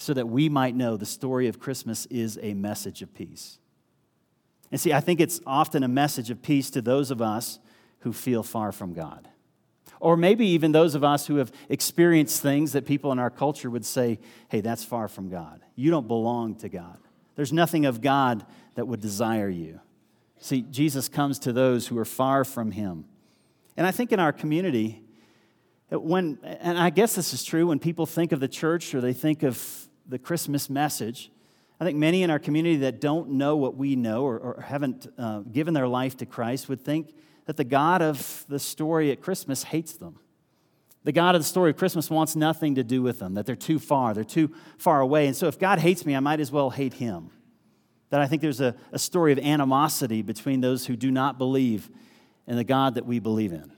So 0.00 0.14
that 0.14 0.28
we 0.28 0.48
might 0.48 0.76
know 0.76 0.96
the 0.96 1.04
story 1.04 1.48
of 1.48 1.58
Christmas 1.58 2.06
is 2.06 2.38
a 2.40 2.54
message 2.54 3.02
of 3.02 3.12
peace. 3.12 3.58
And 4.70 4.80
see, 4.80 4.92
I 4.92 5.00
think 5.00 5.20
it's 5.20 5.40
often 5.44 5.82
a 5.82 5.88
message 5.88 6.30
of 6.30 6.40
peace 6.40 6.70
to 6.70 6.80
those 6.80 7.10
of 7.10 7.20
us 7.20 7.58
who 8.00 8.12
feel 8.12 8.44
far 8.44 8.70
from 8.70 8.94
God. 8.94 9.28
Or 9.98 10.16
maybe 10.16 10.46
even 10.46 10.70
those 10.70 10.94
of 10.94 11.02
us 11.02 11.26
who 11.26 11.36
have 11.36 11.50
experienced 11.68 12.40
things 12.40 12.72
that 12.72 12.86
people 12.86 13.10
in 13.10 13.18
our 13.18 13.28
culture 13.28 13.68
would 13.68 13.84
say, 13.84 14.20
hey, 14.48 14.60
that's 14.60 14.84
far 14.84 15.08
from 15.08 15.30
God. 15.30 15.62
You 15.74 15.90
don't 15.90 16.06
belong 16.06 16.54
to 16.56 16.68
God. 16.68 16.98
There's 17.34 17.52
nothing 17.52 17.84
of 17.84 18.00
God 18.00 18.46
that 18.76 18.86
would 18.86 19.00
desire 19.00 19.48
you. 19.48 19.80
See, 20.38 20.62
Jesus 20.62 21.08
comes 21.08 21.40
to 21.40 21.52
those 21.52 21.88
who 21.88 21.98
are 21.98 22.04
far 22.04 22.44
from 22.44 22.70
him. 22.70 23.04
And 23.76 23.84
I 23.84 23.90
think 23.90 24.12
in 24.12 24.20
our 24.20 24.32
community, 24.32 25.02
when, 25.90 26.38
and 26.44 26.78
I 26.78 26.90
guess 26.90 27.16
this 27.16 27.34
is 27.34 27.42
true 27.42 27.66
when 27.66 27.80
people 27.80 28.06
think 28.06 28.30
of 28.30 28.38
the 28.38 28.46
church 28.46 28.94
or 28.94 29.00
they 29.00 29.12
think 29.12 29.42
of 29.42 29.87
the 30.08 30.18
Christmas 30.18 30.70
message, 30.70 31.30
I 31.80 31.84
think 31.84 31.96
many 31.96 32.22
in 32.22 32.30
our 32.30 32.38
community 32.38 32.76
that 32.78 33.00
don't 33.00 33.30
know 33.32 33.56
what 33.56 33.76
we 33.76 33.94
know 33.94 34.24
or, 34.24 34.38
or 34.38 34.64
haven't 34.66 35.06
uh, 35.16 35.40
given 35.40 35.74
their 35.74 35.86
life 35.86 36.16
to 36.16 36.26
Christ 36.26 36.68
would 36.68 36.84
think 36.84 37.14
that 37.46 37.56
the 37.56 37.64
God 37.64 38.02
of 38.02 38.44
the 38.48 38.58
story 38.58 39.10
at 39.12 39.22
Christmas 39.22 39.64
hates 39.64 39.92
them. 39.92 40.18
The 41.04 41.12
God 41.12 41.34
of 41.34 41.40
the 41.40 41.46
story 41.46 41.70
of 41.70 41.76
Christmas 41.76 42.10
wants 42.10 42.34
nothing 42.34 42.74
to 42.74 42.84
do 42.84 43.00
with 43.00 43.20
them, 43.20 43.34
that 43.34 43.46
they're 43.46 43.54
too 43.54 43.78
far, 43.78 44.12
they're 44.12 44.24
too 44.24 44.52
far 44.76 45.00
away. 45.00 45.26
And 45.26 45.36
so 45.36 45.46
if 45.46 45.58
God 45.58 45.78
hates 45.78 46.04
me, 46.04 46.16
I 46.16 46.20
might 46.20 46.40
as 46.40 46.50
well 46.50 46.70
hate 46.70 46.94
him. 46.94 47.30
That 48.10 48.20
I 48.20 48.26
think 48.26 48.42
there's 48.42 48.60
a, 48.60 48.74
a 48.90 48.98
story 48.98 49.32
of 49.32 49.38
animosity 49.38 50.22
between 50.22 50.60
those 50.60 50.86
who 50.86 50.96
do 50.96 51.10
not 51.10 51.38
believe 51.38 51.90
in 52.46 52.56
the 52.56 52.64
God 52.64 52.94
that 52.94 53.06
we 53.06 53.20
believe 53.20 53.52
in. 53.52 53.70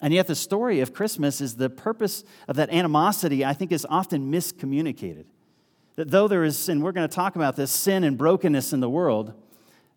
And 0.00 0.12
yet, 0.12 0.26
the 0.26 0.34
story 0.34 0.80
of 0.80 0.92
Christmas 0.92 1.40
is 1.40 1.56
the 1.56 1.70
purpose 1.70 2.24
of 2.48 2.56
that 2.56 2.68
animosity, 2.70 3.44
I 3.44 3.54
think, 3.54 3.72
is 3.72 3.86
often 3.88 4.30
miscommunicated. 4.30 5.24
That 5.96 6.10
though 6.10 6.28
there 6.28 6.44
is 6.44 6.58
sin, 6.58 6.80
we're 6.80 6.92
going 6.92 7.08
to 7.08 7.14
talk 7.14 7.36
about 7.36 7.56
this 7.56 7.70
sin 7.70 8.04
and 8.04 8.18
brokenness 8.18 8.72
in 8.72 8.80
the 8.80 8.90
world, 8.90 9.32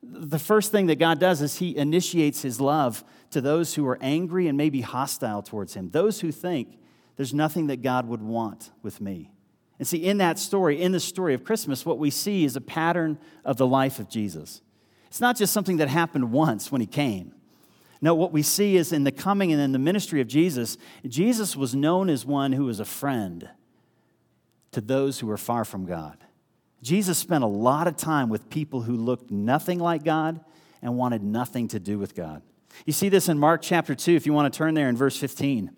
the 0.03 0.39
first 0.39 0.71
thing 0.71 0.87
that 0.87 0.99
God 0.99 1.19
does 1.19 1.41
is 1.41 1.57
He 1.57 1.75
initiates 1.75 2.41
His 2.41 2.61
love 2.61 3.03
to 3.31 3.41
those 3.41 3.73
who 3.73 3.87
are 3.87 3.97
angry 4.01 4.47
and 4.47 4.57
maybe 4.57 4.81
hostile 4.81 5.41
towards 5.41 5.73
Him, 5.73 5.89
those 5.89 6.21
who 6.21 6.31
think 6.31 6.77
there's 7.15 7.33
nothing 7.33 7.67
that 7.67 7.81
God 7.81 8.07
would 8.07 8.21
want 8.21 8.71
with 8.83 9.01
me. 9.01 9.31
And 9.79 9.87
see, 9.87 10.05
in 10.05 10.17
that 10.19 10.39
story, 10.39 10.81
in 10.81 10.91
the 10.91 10.99
story 10.99 11.33
of 11.33 11.43
Christmas, 11.43 11.85
what 11.85 11.99
we 11.99 12.09
see 12.09 12.45
is 12.45 12.55
a 12.55 12.61
pattern 12.61 13.19
of 13.43 13.57
the 13.57 13.67
life 13.67 13.99
of 13.99 14.09
Jesus. 14.09 14.61
It's 15.07 15.21
not 15.21 15.35
just 15.35 15.53
something 15.53 15.77
that 15.77 15.87
happened 15.87 16.31
once 16.31 16.71
when 16.71 16.81
He 16.81 16.87
came. 16.87 17.33
No, 17.99 18.13
what 18.13 18.31
we 18.31 18.43
see 18.43 18.77
is 18.77 18.93
in 18.93 19.03
the 19.03 19.11
coming 19.11 19.51
and 19.51 19.59
in 19.59 19.71
the 19.71 19.79
ministry 19.79 20.21
of 20.21 20.27
Jesus, 20.27 20.77
Jesus 21.07 21.55
was 21.55 21.73
known 21.73 22.09
as 22.09 22.25
one 22.25 22.53
who 22.53 22.65
was 22.65 22.79
a 22.79 22.85
friend 22.85 23.49
to 24.77 24.81
those 24.81 25.19
who 25.19 25.25
were 25.25 25.37
far 25.37 25.65
from 25.65 25.87
God. 25.87 26.19
Jesus 26.83 27.17
spent 27.17 27.43
a 27.43 27.47
lot 27.47 27.87
of 27.87 27.97
time 27.97 28.29
with 28.29 28.47
people 28.47 28.83
who 28.83 28.95
looked 28.95 29.31
nothing 29.31 29.79
like 29.79 30.03
God 30.03 30.39
and 30.83 30.95
wanted 30.95 31.23
nothing 31.23 31.67
to 31.69 31.79
do 31.79 31.97
with 31.97 32.13
God. 32.13 32.43
You 32.85 32.93
see 32.93 33.09
this 33.09 33.27
in 33.27 33.39
Mark 33.39 33.63
chapter 33.63 33.95
2, 33.95 34.11
if 34.11 34.27
you 34.27 34.33
want 34.33 34.53
to 34.53 34.55
turn 34.55 34.75
there 34.75 34.87
in 34.87 34.95
verse 34.95 35.17
15. 35.17 35.71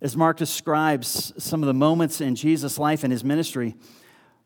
As 0.00 0.16
Mark 0.16 0.36
describes 0.36 1.32
some 1.36 1.64
of 1.64 1.66
the 1.66 1.74
moments 1.74 2.20
in 2.20 2.36
Jesus' 2.36 2.78
life 2.78 3.02
and 3.02 3.10
his 3.12 3.24
ministry, 3.24 3.74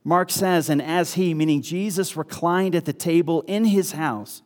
Mark 0.04 0.30
says, 0.30 0.70
And 0.70 0.80
as 0.80 1.12
he, 1.12 1.34
meaning 1.34 1.60
Jesus, 1.60 2.16
reclined 2.16 2.74
at 2.74 2.86
the 2.86 2.94
table 2.94 3.42
in 3.42 3.66
his 3.66 3.92
house, 3.92 4.40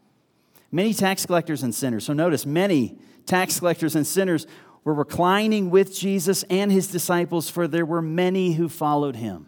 many 0.72 0.92
tax 0.92 1.24
collectors 1.24 1.62
and 1.62 1.72
sinners. 1.72 2.04
So 2.04 2.14
notice, 2.14 2.44
many 2.44 2.98
tax 3.26 3.60
collectors 3.60 3.94
and 3.94 4.04
sinners 4.04 4.48
were 4.84 4.94
reclining 4.94 5.70
with 5.70 5.96
Jesus 5.96 6.44
and 6.44 6.72
his 6.72 6.88
disciples, 6.88 7.50
for 7.50 7.68
there 7.68 7.86
were 7.86 8.02
many 8.02 8.52
who 8.52 8.68
followed 8.68 9.16
him. 9.16 9.46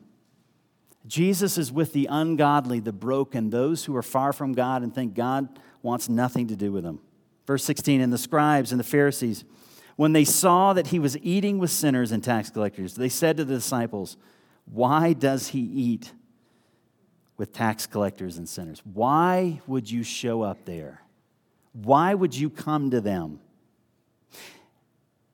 Jesus 1.06 1.58
is 1.58 1.72
with 1.72 1.92
the 1.92 2.06
ungodly, 2.10 2.78
the 2.78 2.92
broken, 2.92 3.50
those 3.50 3.84
who 3.84 3.96
are 3.96 4.02
far 4.02 4.32
from 4.32 4.52
God 4.52 4.82
and 4.82 4.94
think 4.94 5.14
God 5.14 5.58
wants 5.82 6.08
nothing 6.08 6.48
to 6.48 6.56
do 6.56 6.72
with 6.72 6.84
them. 6.84 7.00
Verse 7.46 7.64
16, 7.64 8.00
and 8.00 8.12
the 8.12 8.18
scribes 8.18 8.70
and 8.70 8.78
the 8.78 8.84
Pharisees, 8.84 9.44
when 9.96 10.12
they 10.12 10.24
saw 10.24 10.72
that 10.72 10.88
he 10.88 10.98
was 10.98 11.18
eating 11.18 11.58
with 11.58 11.70
sinners 11.70 12.12
and 12.12 12.22
tax 12.22 12.48
collectors, 12.50 12.94
they 12.94 13.08
said 13.08 13.36
to 13.38 13.44
the 13.44 13.54
disciples, 13.54 14.16
Why 14.66 15.12
does 15.12 15.48
he 15.48 15.60
eat 15.60 16.12
with 17.36 17.52
tax 17.52 17.86
collectors 17.86 18.36
and 18.38 18.48
sinners? 18.48 18.82
Why 18.84 19.60
would 19.66 19.90
you 19.90 20.02
show 20.02 20.42
up 20.42 20.64
there? 20.64 21.02
Why 21.72 22.14
would 22.14 22.36
you 22.36 22.50
come 22.50 22.90
to 22.90 23.00
them? 23.00 23.40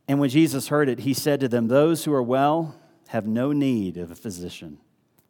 And 0.09 0.21
when 0.21 0.31
Jesus 0.31 0.69
heard 0.69 0.89
it, 0.89 1.01
he 1.01 1.15
said 1.15 1.41
to 1.41 1.49
them, 1.49 1.69
Those 1.69 2.05
who 2.05 2.13
are 2.13 2.23
well 2.23 2.77
have 3.09 3.27
no 3.27 3.53
need 3.53 3.97
of 3.97 4.11
a 4.11 4.15
physician 4.15 4.79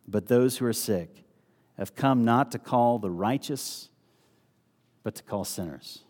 but 0.09 0.27
those 0.27 0.59
who 0.59 0.67
are 0.67 0.73
sick 0.73 1.25
have 1.77 1.95
come 1.95 2.25
not 2.25 2.53
to 2.53 2.59
call 2.59 2.99
the 2.99 3.11
righteous, 3.11 3.91
but 5.03 5.15
to 5.17 5.23
call 5.23 5.45
sinners. 5.45 6.05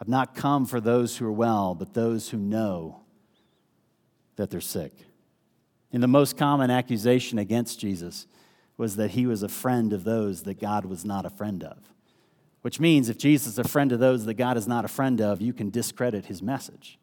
I've 0.00 0.08
not 0.08 0.34
come 0.34 0.66
for 0.66 0.80
those 0.80 1.16
who 1.16 1.26
are 1.26 1.32
well, 1.32 1.74
but 1.74 1.94
those 1.94 2.28
who 2.30 2.36
know 2.36 3.00
that 4.36 4.50
they're 4.50 4.60
sick. 4.60 4.92
And 5.92 6.02
the 6.02 6.08
most 6.08 6.36
common 6.36 6.70
accusation 6.70 7.38
against 7.38 7.80
Jesus 7.80 8.26
was 8.76 8.96
that 8.96 9.12
he 9.12 9.26
was 9.26 9.42
a 9.42 9.48
friend 9.48 9.94
of 9.94 10.04
those 10.04 10.42
that 10.42 10.60
God 10.60 10.84
was 10.84 11.04
not 11.04 11.24
a 11.24 11.30
friend 11.30 11.64
of. 11.64 11.78
Which 12.66 12.80
means 12.80 13.08
if 13.08 13.16
Jesus 13.16 13.54
is 13.54 13.58
a 13.58 13.64
friend 13.64 13.92
of 13.92 14.00
those 14.00 14.24
that 14.24 14.34
God 14.34 14.56
is 14.56 14.66
not 14.66 14.84
a 14.84 14.88
friend 14.88 15.20
of, 15.20 15.40
you 15.40 15.52
can 15.52 15.70
discredit 15.70 16.26
his 16.26 16.42
message 16.42 16.98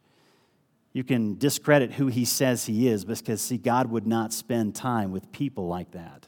you 0.94 1.04
can 1.04 1.38
discredit 1.38 1.94
who 1.94 2.08
he 2.08 2.24
says 2.24 2.68
he 2.68 2.88
is 2.88 3.04
because, 3.04 3.42
see, 3.42 3.58
God 3.58 3.90
would 3.90 4.06
not 4.06 4.32
spend 4.32 4.76
time 4.76 5.12
with 5.12 5.32
people 5.32 5.68
like 5.68 5.92
that. 5.92 6.28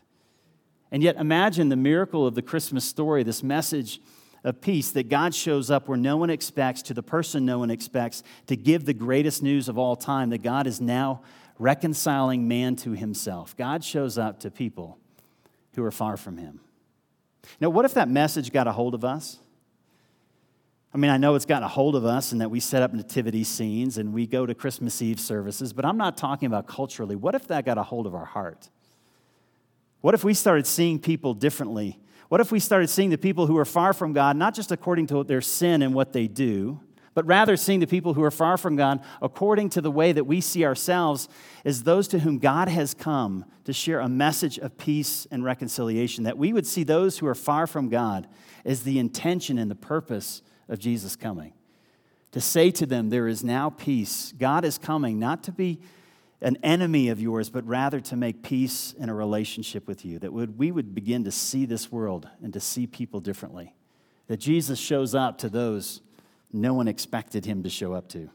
And 0.91 1.03
yet, 1.03 1.17
imagine 1.17 1.69
the 1.69 1.75
miracle 1.75 2.25
of 2.25 2.33
the 2.33 2.41
Christmas 2.41 2.83
story, 2.83 3.21
this 3.21 3.43
message 3.43 4.01
of 4.43 4.61
peace 4.61 4.91
that 4.91 5.07
God 5.07 5.35
shows 5.35 5.69
up 5.69 5.87
where 5.87 5.97
no 5.97 6.17
one 6.17 6.31
expects, 6.31 6.81
to 6.83 6.93
the 6.95 7.03
person 7.03 7.45
no 7.45 7.59
one 7.59 7.69
expects, 7.69 8.23
to 8.47 8.55
give 8.55 8.85
the 8.85 8.93
greatest 8.93 9.43
news 9.43 9.69
of 9.69 9.77
all 9.77 9.95
time 9.95 10.31
that 10.31 10.41
God 10.41 10.65
is 10.65 10.81
now 10.81 11.21
reconciling 11.59 12.47
man 12.47 12.75
to 12.77 12.91
himself. 12.91 13.55
God 13.55 13.83
shows 13.83 14.17
up 14.17 14.39
to 14.39 14.51
people 14.51 14.97
who 15.75 15.83
are 15.83 15.91
far 15.91 16.17
from 16.17 16.37
him. 16.37 16.59
Now, 17.59 17.69
what 17.69 17.85
if 17.85 17.93
that 17.93 18.09
message 18.09 18.51
got 18.51 18.67
a 18.67 18.71
hold 18.71 18.93
of 18.93 19.03
us? 19.05 19.39
I 20.93 20.97
mean, 20.97 21.11
I 21.11 21.17
know 21.17 21.35
it's 21.35 21.45
gotten 21.45 21.63
a 21.63 21.67
hold 21.67 21.95
of 21.97 22.05
us 22.05 22.31
and 22.31 22.39
that 22.39 22.49
we 22.49 22.61
set 22.61 22.81
up 22.81 22.93
nativity 22.93 23.43
scenes 23.43 23.97
and 23.97 24.13
we 24.13 24.25
go 24.25 24.45
to 24.45 24.55
Christmas 24.55 25.01
Eve 25.01 25.19
services, 25.19 25.73
but 25.73 25.83
I'm 25.83 25.97
not 25.97 26.15
talking 26.15 26.47
about 26.47 26.67
culturally. 26.67 27.17
What 27.17 27.35
if 27.35 27.49
that 27.49 27.65
got 27.65 27.77
a 27.77 27.83
hold 27.83 28.07
of 28.07 28.15
our 28.15 28.23
heart? 28.23 28.69
What 29.99 30.13
if 30.13 30.23
we 30.23 30.33
started 30.33 30.65
seeing 30.65 30.99
people 30.99 31.33
differently? 31.33 31.99
What 32.29 32.39
if 32.39 32.51
we 32.51 32.59
started 32.59 32.89
seeing 32.89 33.09
the 33.09 33.17
people 33.17 33.45
who 33.45 33.57
are 33.57 33.65
far 33.65 33.91
from 33.91 34.13
God, 34.13 34.37
not 34.37 34.55
just 34.55 34.71
according 34.71 35.07
to 35.07 35.23
their 35.25 35.41
sin 35.41 35.81
and 35.81 35.93
what 35.93 36.13
they 36.13 36.27
do, 36.27 36.79
but 37.15 37.25
rather 37.25 37.57
seeing 37.57 37.79
the 37.79 37.87
people 37.87 38.13
who 38.13 38.23
are 38.23 38.29
far 38.29 38.57
from 38.57 38.75
God 38.75 39.01
according 39.21 39.69
to 39.69 39.81
the 39.81 39.89
way 39.89 40.11
that 40.11 40.25
we 40.25 40.41
see 40.41 40.63
ourselves 40.63 41.27
as 41.63 41.83
those 41.83 42.07
to 42.09 42.19
whom 42.19 42.37
God 42.37 42.67
has 42.67 42.93
come 42.93 43.45
to 43.63 43.73
share 43.73 44.01
a 44.01 44.09
message 44.09 44.59
of 44.59 44.77
peace 44.77 45.25
and 45.31 45.43
reconciliation? 45.43 46.25
That 46.25 46.37
we 46.37 46.53
would 46.53 46.67
see 46.67 46.83
those 46.83 47.17
who 47.17 47.25
are 47.25 47.33
far 47.33 47.65
from 47.65 47.89
God 47.89 48.27
as 48.65 48.83
the 48.83 48.99
intention 48.99 49.57
and 49.57 49.71
the 49.71 49.75
purpose 49.75 50.43
of 50.67 50.77
Jesus 50.77 51.15
coming. 51.15 51.53
To 52.33 52.41
say 52.41 52.69
to 52.71 52.85
them, 52.85 53.09
There 53.09 53.29
is 53.29 53.45
now 53.45 53.69
peace. 53.69 54.33
God 54.37 54.65
is 54.65 54.77
coming, 54.77 55.17
not 55.17 55.41
to 55.43 55.53
be 55.53 55.79
an 56.41 56.57
enemy 56.63 57.07
of 57.07 57.21
yours, 57.21 57.49
but 57.49 57.65
rather 57.65 58.01
to 58.01 58.17
make 58.17 58.43
peace 58.43 58.93
in 58.99 59.07
a 59.07 59.15
relationship 59.15 59.87
with 59.87 60.03
you. 60.03 60.19
That 60.19 60.33
we 60.33 60.69
would 60.69 60.93
begin 60.93 61.23
to 61.23 61.31
see 61.31 61.65
this 61.65 61.89
world 61.93 62.27
and 62.43 62.51
to 62.51 62.59
see 62.59 62.87
people 62.87 63.21
differently. 63.21 63.73
That 64.27 64.37
Jesus 64.37 64.79
shows 64.79 65.15
up 65.15 65.37
to 65.39 65.49
those 65.49 66.01
no 66.55 66.73
one 66.73 66.87
expected 66.87 67.45
him 67.45 67.63
to 67.63 67.69
show 67.69 67.93
up 67.93 68.07
to. 68.09 68.29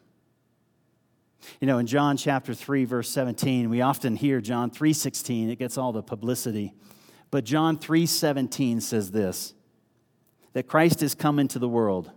You 1.61 1.67
know, 1.67 1.79
in 1.79 1.87
John 1.87 2.17
chapter 2.17 2.55
3 2.55 2.85
verse 2.85 3.09
17, 3.09 3.71
we 3.71 3.81
often 3.81 4.17
hear 4.17 4.41
John 4.41 4.71
3:16, 4.71 5.51
it 5.51 5.59
gets 5.59 5.79
all 5.79 5.93
the 5.93 6.03
publicity. 6.03 6.75
But 7.31 7.45
John 7.45 7.79
3:17 7.79 8.83
says 8.83 9.11
this, 9.11 9.55
that 10.53 10.67
Christ 10.67 11.01
has 11.01 11.15
come 11.15 11.39
into 11.39 11.59
the 11.59 11.69
world. 11.69 12.11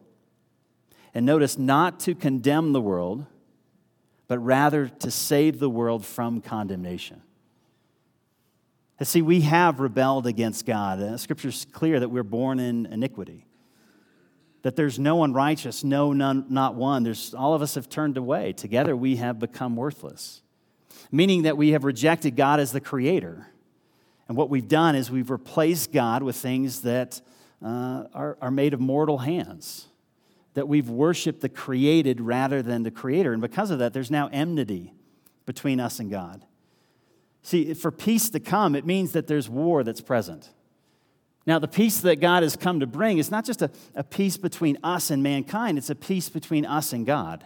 And 1.14 1.26
notice 1.26 1.58
not 1.58 2.00
to 2.02 2.16
condemn 2.16 2.74
the 2.74 2.82
world, 2.82 3.26
but 4.28 4.40
rather 4.40 4.88
to 4.88 5.12
save 5.12 5.60
the 5.60 5.70
world 5.70 6.06
from 6.06 6.42
condemnation. 6.42 7.22
And 8.98 9.08
see, 9.08 9.22
we 9.22 9.42
have 9.42 9.80
rebelled 9.80 10.26
against 10.26 10.66
God. 10.66 11.20
Scripture's 11.20 11.66
clear 11.72 12.00
that 12.00 12.10
we're 12.10 12.24
born 12.24 12.60
in 12.60 12.88
iniquity 12.88 13.46
that 14.64 14.76
there's 14.76 14.98
no 14.98 15.18
one 15.18 15.34
righteous, 15.34 15.84
no, 15.84 16.14
none, 16.14 16.46
not 16.50 16.76
one. 16.76 17.04
There's, 17.04 17.34
all 17.34 17.54
of 17.54 17.62
us 17.62 17.76
have 17.76 17.90
turned 17.90 18.18
away. 18.18 18.54
Together 18.54 18.96
we 18.96 19.18
have 19.18 19.38
become 19.38 19.76
worthless, 19.76 20.42
meaning 21.12 21.44
that 21.44 21.58
we 21.58 21.72
have 21.72 21.84
rejected 21.84 22.36
God 22.36 22.60
as 22.60 22.72
the 22.72 22.82
creator. 22.82 23.48
And 24.28 24.38
what 24.38 24.50
we've 24.50 24.68
done 24.68 24.96
is 24.96 25.12
we've 25.12 25.30
replaced 25.30 25.92
God 25.92 26.24
with 26.24 26.38
things 26.38 26.82
that 26.82 27.22
uh, 27.64 28.06
are, 28.14 28.38
are 28.42 28.52
made 28.52 28.74
of 28.74 28.80
mortal 28.80 29.20
hands, 29.20 29.88
that 30.54 30.68
we've 30.68 30.90
worshiped 30.90 31.42
the 31.42 31.50
created 31.50 32.22
rather 32.22 32.62
than 32.62 32.84
the 32.84 32.92
creator. 32.92 33.34
And 33.34 33.42
because 33.42 33.70
of 33.70 33.80
that, 33.80 33.92
there's 33.92 34.12
now 34.12 34.30
enmity 34.32 34.94
between 35.46 35.82
us 35.82 36.00
and 36.00 36.10
God. 36.10 36.46
See, 37.42 37.74
for 37.74 37.92
peace 37.92 38.30
to 38.30 38.40
come, 38.40 38.76
it 38.76 38.86
means 38.86 39.12
that 39.12 39.28
there's 39.28 39.50
war 39.50 39.84
that's 39.84 40.00
present. 40.00 40.50
Now, 41.46 41.60
the 41.60 41.68
peace 41.68 42.00
that 42.02 42.22
God 42.22 42.44
has 42.44 42.56
come 42.56 42.80
to 42.80 42.88
bring 42.88 43.18
is 43.18 43.30
not 43.30 43.44
just 43.44 43.62
a, 43.62 43.70
a 43.96 44.04
peace 44.04 44.38
between 44.38 44.78
us 44.84 45.12
and 45.12 45.22
mankind, 45.22 45.78
it's 45.78 45.90
a 45.90 45.96
peace 45.96 46.30
between 46.30 46.66
us 46.66 46.94
and 46.94 47.06
God. 47.06 47.46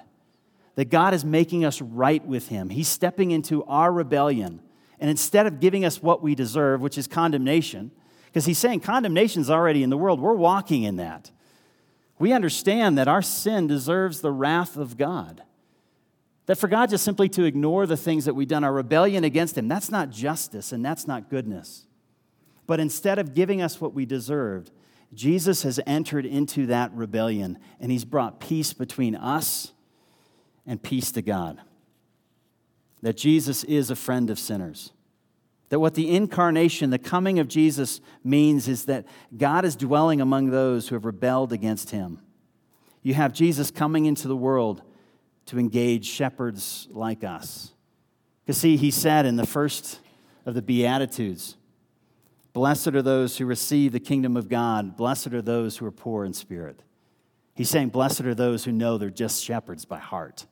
That 0.76 0.92
God 0.92 1.16
is 1.16 1.26
making 1.26 1.66
us 1.66 1.82
right 1.82 2.24
with 2.24 2.50
Him. 2.50 2.70
He's 2.70 2.88
stepping 2.88 3.32
into 3.32 3.64
our 3.64 3.92
rebellion. 3.92 4.62
And 5.00 5.10
instead 5.10 5.48
of 5.48 5.60
giving 5.60 5.84
us 5.84 6.02
what 6.02 6.22
we 6.22 6.36
deserve, 6.36 6.82
which 6.82 6.98
is 6.98 7.08
condemnation, 7.08 7.92
because 8.26 8.46
He's 8.46 8.60
saying 8.60 8.82
condemnation 8.82 9.42
is 9.42 9.50
already 9.50 9.82
in 9.82 9.90
the 9.90 9.98
world, 9.98 10.20
we're 10.20 10.36
walking 10.36 10.84
in 10.84 10.98
that. 10.98 11.32
We 12.20 12.34
understand 12.34 13.00
that 13.00 13.08
our 13.08 13.24
sin 13.24 13.66
deserves 13.66 14.22
the 14.22 14.32
wrath 14.32 14.78
of 14.78 14.98
God. 14.98 15.42
That 16.46 16.58
for 16.58 16.68
God 16.68 16.92
just 16.92 17.04
simply 17.04 17.30
to 17.30 17.44
ignore 17.44 17.88
the 17.88 17.98
things 17.98 18.26
that 18.26 18.36
we've 18.36 18.48
done, 18.48 18.64
our 18.64 18.74
rebellion 18.74 19.24
against 19.24 19.58
Him, 19.58 19.68
that's 19.68 19.90
not 19.90 20.12
justice 20.12 20.72
and 20.72 20.86
that's 20.86 21.08
not 21.08 21.32
goodness. 21.32 21.87
But 22.68 22.80
instead 22.80 23.18
of 23.18 23.34
giving 23.34 23.62
us 23.62 23.82
what 23.82 23.94
we 23.94 24.06
deserved, 24.06 24.72
Jesus 25.14 25.64
has 25.64 25.80
entered 25.88 26.26
into 26.26 26.66
that 26.68 26.94
rebellion 26.94 27.58
and 27.80 27.92
he's 27.92 28.06
brought 28.06 28.40
peace 28.40 28.74
between 28.74 29.16
us 29.16 29.72
and 30.66 30.84
peace 30.84 31.12
to 31.14 31.22
God. 31.22 31.62
That 33.02 33.16
Jesus 33.16 33.64
is 33.64 33.90
a 33.90 33.96
friend 33.96 34.30
of 34.30 34.38
sinners. 34.38 34.92
That 35.70 35.80
what 35.80 35.96
the 35.96 36.14
incarnation, 36.14 36.90
the 36.90 37.00
coming 37.00 37.40
of 37.40 37.48
Jesus, 37.48 38.02
means 38.24 38.68
is 38.68 38.86
that 38.86 39.06
God 39.36 39.66
is 39.66 39.76
dwelling 39.76 40.20
among 40.20 40.50
those 40.50 40.88
who 40.88 40.96
have 40.96 41.06
rebelled 41.06 41.54
against 41.54 41.92
him. 41.92 42.20
You 43.02 43.14
have 43.14 43.34
Jesus 43.34 43.72
coming 43.72 44.06
into 44.06 44.28
the 44.28 44.36
world 44.36 44.82
to 45.46 45.60
engage 45.60 46.06
shepherds 46.06 46.88
like 46.92 47.24
us. 47.24 47.74
Because, 48.44 48.58
see, 48.58 48.78
he 48.78 48.92
said 48.92 49.26
in 49.26 49.36
the 49.36 49.46
first 49.46 50.00
of 50.46 50.54
the 50.54 50.62
Beatitudes, 50.62 51.58
Blessed 52.58 52.88
are 52.88 53.04
those 53.04 53.38
who 53.38 53.46
receive 53.46 53.92
the 53.92 54.00
kingdom 54.00 54.36
of 54.36 54.50
God. 54.50 54.98
Blessed 54.98 55.28
are 55.28 55.44
those 55.44 55.78
who 55.78 55.86
are 55.86 55.92
poor 55.92 56.26
in 56.26 56.34
spirit. 56.34 56.82
He's 57.54 57.70
saying, 57.70 57.90
Blessed 57.90 58.22
are 58.22 58.34
those 58.34 58.64
who 58.64 58.72
know 58.72 58.98
they're 58.98 59.12
just 59.12 59.44
shepherds 59.44 59.86
by 59.86 60.00
heart. 60.00 60.48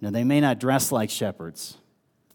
Now, 0.00 0.08
they 0.08 0.24
may 0.24 0.40
not 0.40 0.58
dress 0.58 0.90
like 0.90 1.10
shepherds, 1.10 1.76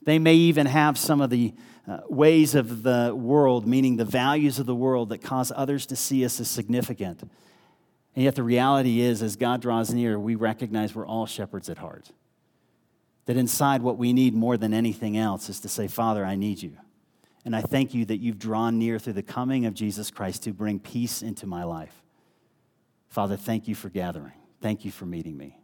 they 0.04 0.20
may 0.20 0.36
even 0.36 0.68
have 0.68 0.96
some 0.96 1.22
of 1.22 1.32
the 1.32 1.56
uh, 1.88 2.02
ways 2.08 2.54
of 2.54 2.84
the 2.84 3.16
world, 3.16 3.66
meaning 3.66 3.98
the 3.98 4.06
values 4.06 4.60
of 4.60 4.68
the 4.68 4.76
world, 4.76 5.10
that 5.10 5.24
cause 5.24 5.52
others 5.56 5.88
to 5.88 5.96
see 5.96 6.24
us 6.24 6.40
as 6.40 6.48
significant. 6.48 7.22
And 8.16 8.24
yet, 8.24 8.36
the 8.36 8.44
reality 8.44 9.02
is, 9.02 9.24
as 9.24 9.38
God 9.38 9.64
draws 9.64 9.92
near, 9.92 10.20
we 10.20 10.36
recognize 10.36 10.94
we're 10.94 11.08
all 11.08 11.26
shepherds 11.26 11.68
at 11.68 11.80
heart. 11.80 12.12
That 13.26 13.38
inside, 13.38 13.82
what 13.82 13.98
we 13.98 14.14
need 14.14 14.36
more 14.36 14.56
than 14.56 14.72
anything 14.72 15.18
else 15.18 15.50
is 15.50 15.60
to 15.62 15.68
say, 15.68 15.88
Father, 15.88 16.24
I 16.24 16.36
need 16.36 16.62
you. 16.62 16.78
And 17.44 17.56
I 17.56 17.62
thank 17.62 17.94
you 17.94 18.06
that 18.06 18.18
you've 18.18 18.38
drawn 18.38 18.78
near 18.78 19.00
through 19.00 19.14
the 19.14 19.24
coming 19.24 19.66
of 19.66 19.74
Jesus 19.74 20.12
Christ 20.12 20.44
to 20.44 20.54
bring 20.54 20.80
peace 20.80 21.22
into 21.22 21.48
my 21.48 21.64
life. 21.64 22.04
Father, 23.10 23.36
thank 23.36 23.68
you 23.68 23.76
for 23.76 23.90
gathering. 23.90 24.34
Thank 24.62 24.86
you 24.86 24.92
for 24.92 25.06
meeting 25.06 25.38
me. 25.38 25.58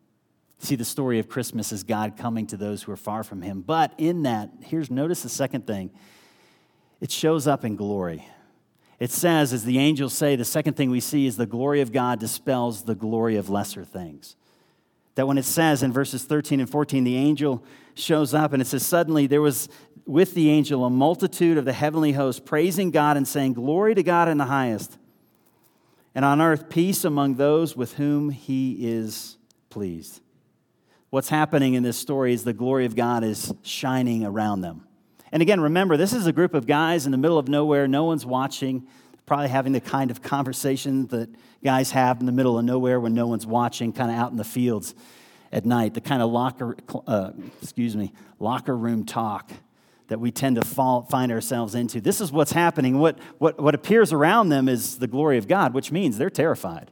See, 0.60 0.76
the 0.76 0.86
story 0.86 1.20
of 1.20 1.30
Christmas 1.30 1.72
is 1.72 1.84
God 1.84 2.18
coming 2.18 2.48
to 2.48 2.58
those 2.58 2.84
who 2.84 2.92
are 2.92 2.98
far 2.98 3.24
from 3.24 3.44
him. 3.44 3.62
But 3.62 3.94
in 3.98 4.24
that, 4.24 4.50
here's 4.62 4.90
notice 4.90 5.22
the 5.22 5.30
second 5.30 5.68
thing 5.68 5.92
it 7.00 7.12
shows 7.12 7.46
up 7.48 7.64
in 7.64 7.76
glory. 7.76 8.28
It 9.00 9.12
says, 9.12 9.54
as 9.54 9.64
the 9.64 9.78
angels 9.78 10.14
say, 10.14 10.36
the 10.36 10.44
second 10.44 10.74
thing 10.74 10.90
we 10.90 11.00
see 11.00 11.28
is 11.28 11.38
the 11.38 11.46
glory 11.46 11.82
of 11.82 11.92
God 11.92 12.20
dispels 12.20 12.84
the 12.84 12.96
glory 12.96 13.36
of 13.36 13.48
lesser 13.48 13.86
things. 13.86 14.36
That 15.14 15.28
when 15.28 15.38
it 15.38 15.46
says 15.46 15.84
in 15.84 15.94
verses 15.94 16.24
13 16.24 16.60
and 16.60 16.70
14, 16.70 17.04
the 17.04 17.16
angel 17.16 17.64
shows 17.94 18.34
up 18.34 18.54
and 18.54 18.62
it 18.62 18.66
says, 18.66 18.86
Suddenly 18.86 19.28
there 19.28 19.42
was 19.42 19.70
with 20.08 20.34
the 20.34 20.50
angel 20.50 20.86
a 20.86 20.90
multitude 20.90 21.58
of 21.58 21.66
the 21.66 21.74
heavenly 21.74 22.14
host, 22.14 22.46
praising 22.46 22.92
God 22.92 23.18
and 23.18 23.28
saying, 23.28 23.54
Glory 23.54 23.94
to 23.94 24.04
God 24.04 24.30
in 24.30 24.38
the 24.38 24.46
highest, 24.46 24.98
and 26.16 26.24
on 26.24 26.42
earth 26.42 26.70
peace 26.70 27.04
among 27.04 27.36
those 27.36 27.76
with 27.76 27.96
whom 27.96 28.30
he 28.30 28.88
is 28.88 29.38
pleased. 29.70 30.22
What's 31.10 31.30
happening 31.30 31.74
in 31.74 31.84
this 31.84 31.98
story 31.98 32.34
is 32.34 32.44
the 32.44 32.54
glory 32.54 32.86
of 32.86 32.96
God 32.96 33.24
is 33.24 33.54
shining 33.64 34.26
around 34.26 34.62
them. 34.62 34.88
And 35.32 35.42
again, 35.42 35.60
remember, 35.60 35.98
this 35.98 36.14
is 36.14 36.26
a 36.26 36.32
group 36.32 36.54
of 36.54 36.66
guys 36.66 37.06
in 37.06 37.12
the 37.12 37.18
middle 37.18 37.38
of 37.38 37.50
nowhere, 37.50 37.88
no 37.88 38.06
one's 38.06 38.26
watching, 38.26 38.88
probably 39.26 39.50
having 39.50 39.74
the 39.74 39.82
kind 39.82 40.10
of 40.10 40.22
conversation 40.22 41.08
that 41.08 41.30
guys 41.64 41.92
have 41.92 42.22
in 42.22 42.26
the 42.26 42.32
middle 42.32 42.58
of 42.58 42.64
nowhere 42.64 43.00
when 43.00 43.14
no 43.14 43.28
one's 43.28 43.46
watching, 43.46 43.92
kind 43.92 44.10
of 44.10 44.18
out 44.18 44.32
in 44.32 44.38
the 44.38 44.46
fields 44.46 44.96
at 45.52 45.66
night, 45.66 45.94
the 45.94 46.02
kind 46.02 46.22
of 46.22 46.32
locker, 46.32 46.78
uh, 47.08 47.32
excuse 47.62 47.96
me, 47.96 48.14
locker 48.40 48.76
room 48.76 49.06
talk 49.06 49.52
that 50.08 50.20
we 50.20 50.32
tend 50.32 50.56
to 50.56 50.66
fall, 50.66 51.04
find 51.04 51.32
ourselves 51.32 51.76
into. 51.76 52.00
This 52.02 52.22
is 52.22 52.32
what's 52.32 52.52
happening. 52.52 52.98
What, 53.00 53.20
what, 53.38 53.60
what 53.60 53.76
appears 53.76 54.14
around 54.14 54.50
them 54.50 54.70
is 54.70 55.00
the 55.00 55.08
glory 55.08 55.38
of 55.38 55.48
God, 55.48 55.74
which 55.74 55.92
means 55.92 56.18
they're 56.18 56.30
terrified. 56.30 56.92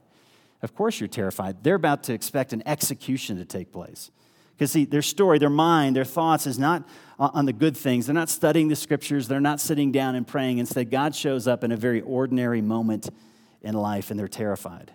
Of 0.62 0.74
course, 0.74 1.00
you're 1.00 1.08
terrified. 1.08 1.62
They're 1.62 1.74
about 1.74 2.02
to 2.04 2.12
expect 2.12 2.52
an 2.52 2.62
execution 2.66 3.36
to 3.38 3.44
take 3.44 3.72
place. 3.72 4.10
Because, 4.56 4.72
see, 4.72 4.86
their 4.86 5.02
story, 5.02 5.38
their 5.38 5.50
mind, 5.50 5.96
their 5.96 6.04
thoughts 6.04 6.46
is 6.46 6.58
not 6.58 6.88
on 7.18 7.44
the 7.44 7.52
good 7.52 7.76
things. 7.76 8.06
They're 8.06 8.14
not 8.14 8.30
studying 8.30 8.68
the 8.68 8.76
scriptures. 8.76 9.28
They're 9.28 9.40
not 9.40 9.60
sitting 9.60 9.92
down 9.92 10.14
and 10.14 10.26
praying. 10.26 10.58
Instead, 10.58 10.90
God 10.90 11.14
shows 11.14 11.46
up 11.46 11.62
in 11.62 11.72
a 11.72 11.76
very 11.76 12.00
ordinary 12.00 12.62
moment 12.62 13.10
in 13.62 13.74
life, 13.74 14.10
and 14.10 14.18
they're 14.18 14.28
terrified. 14.28 14.92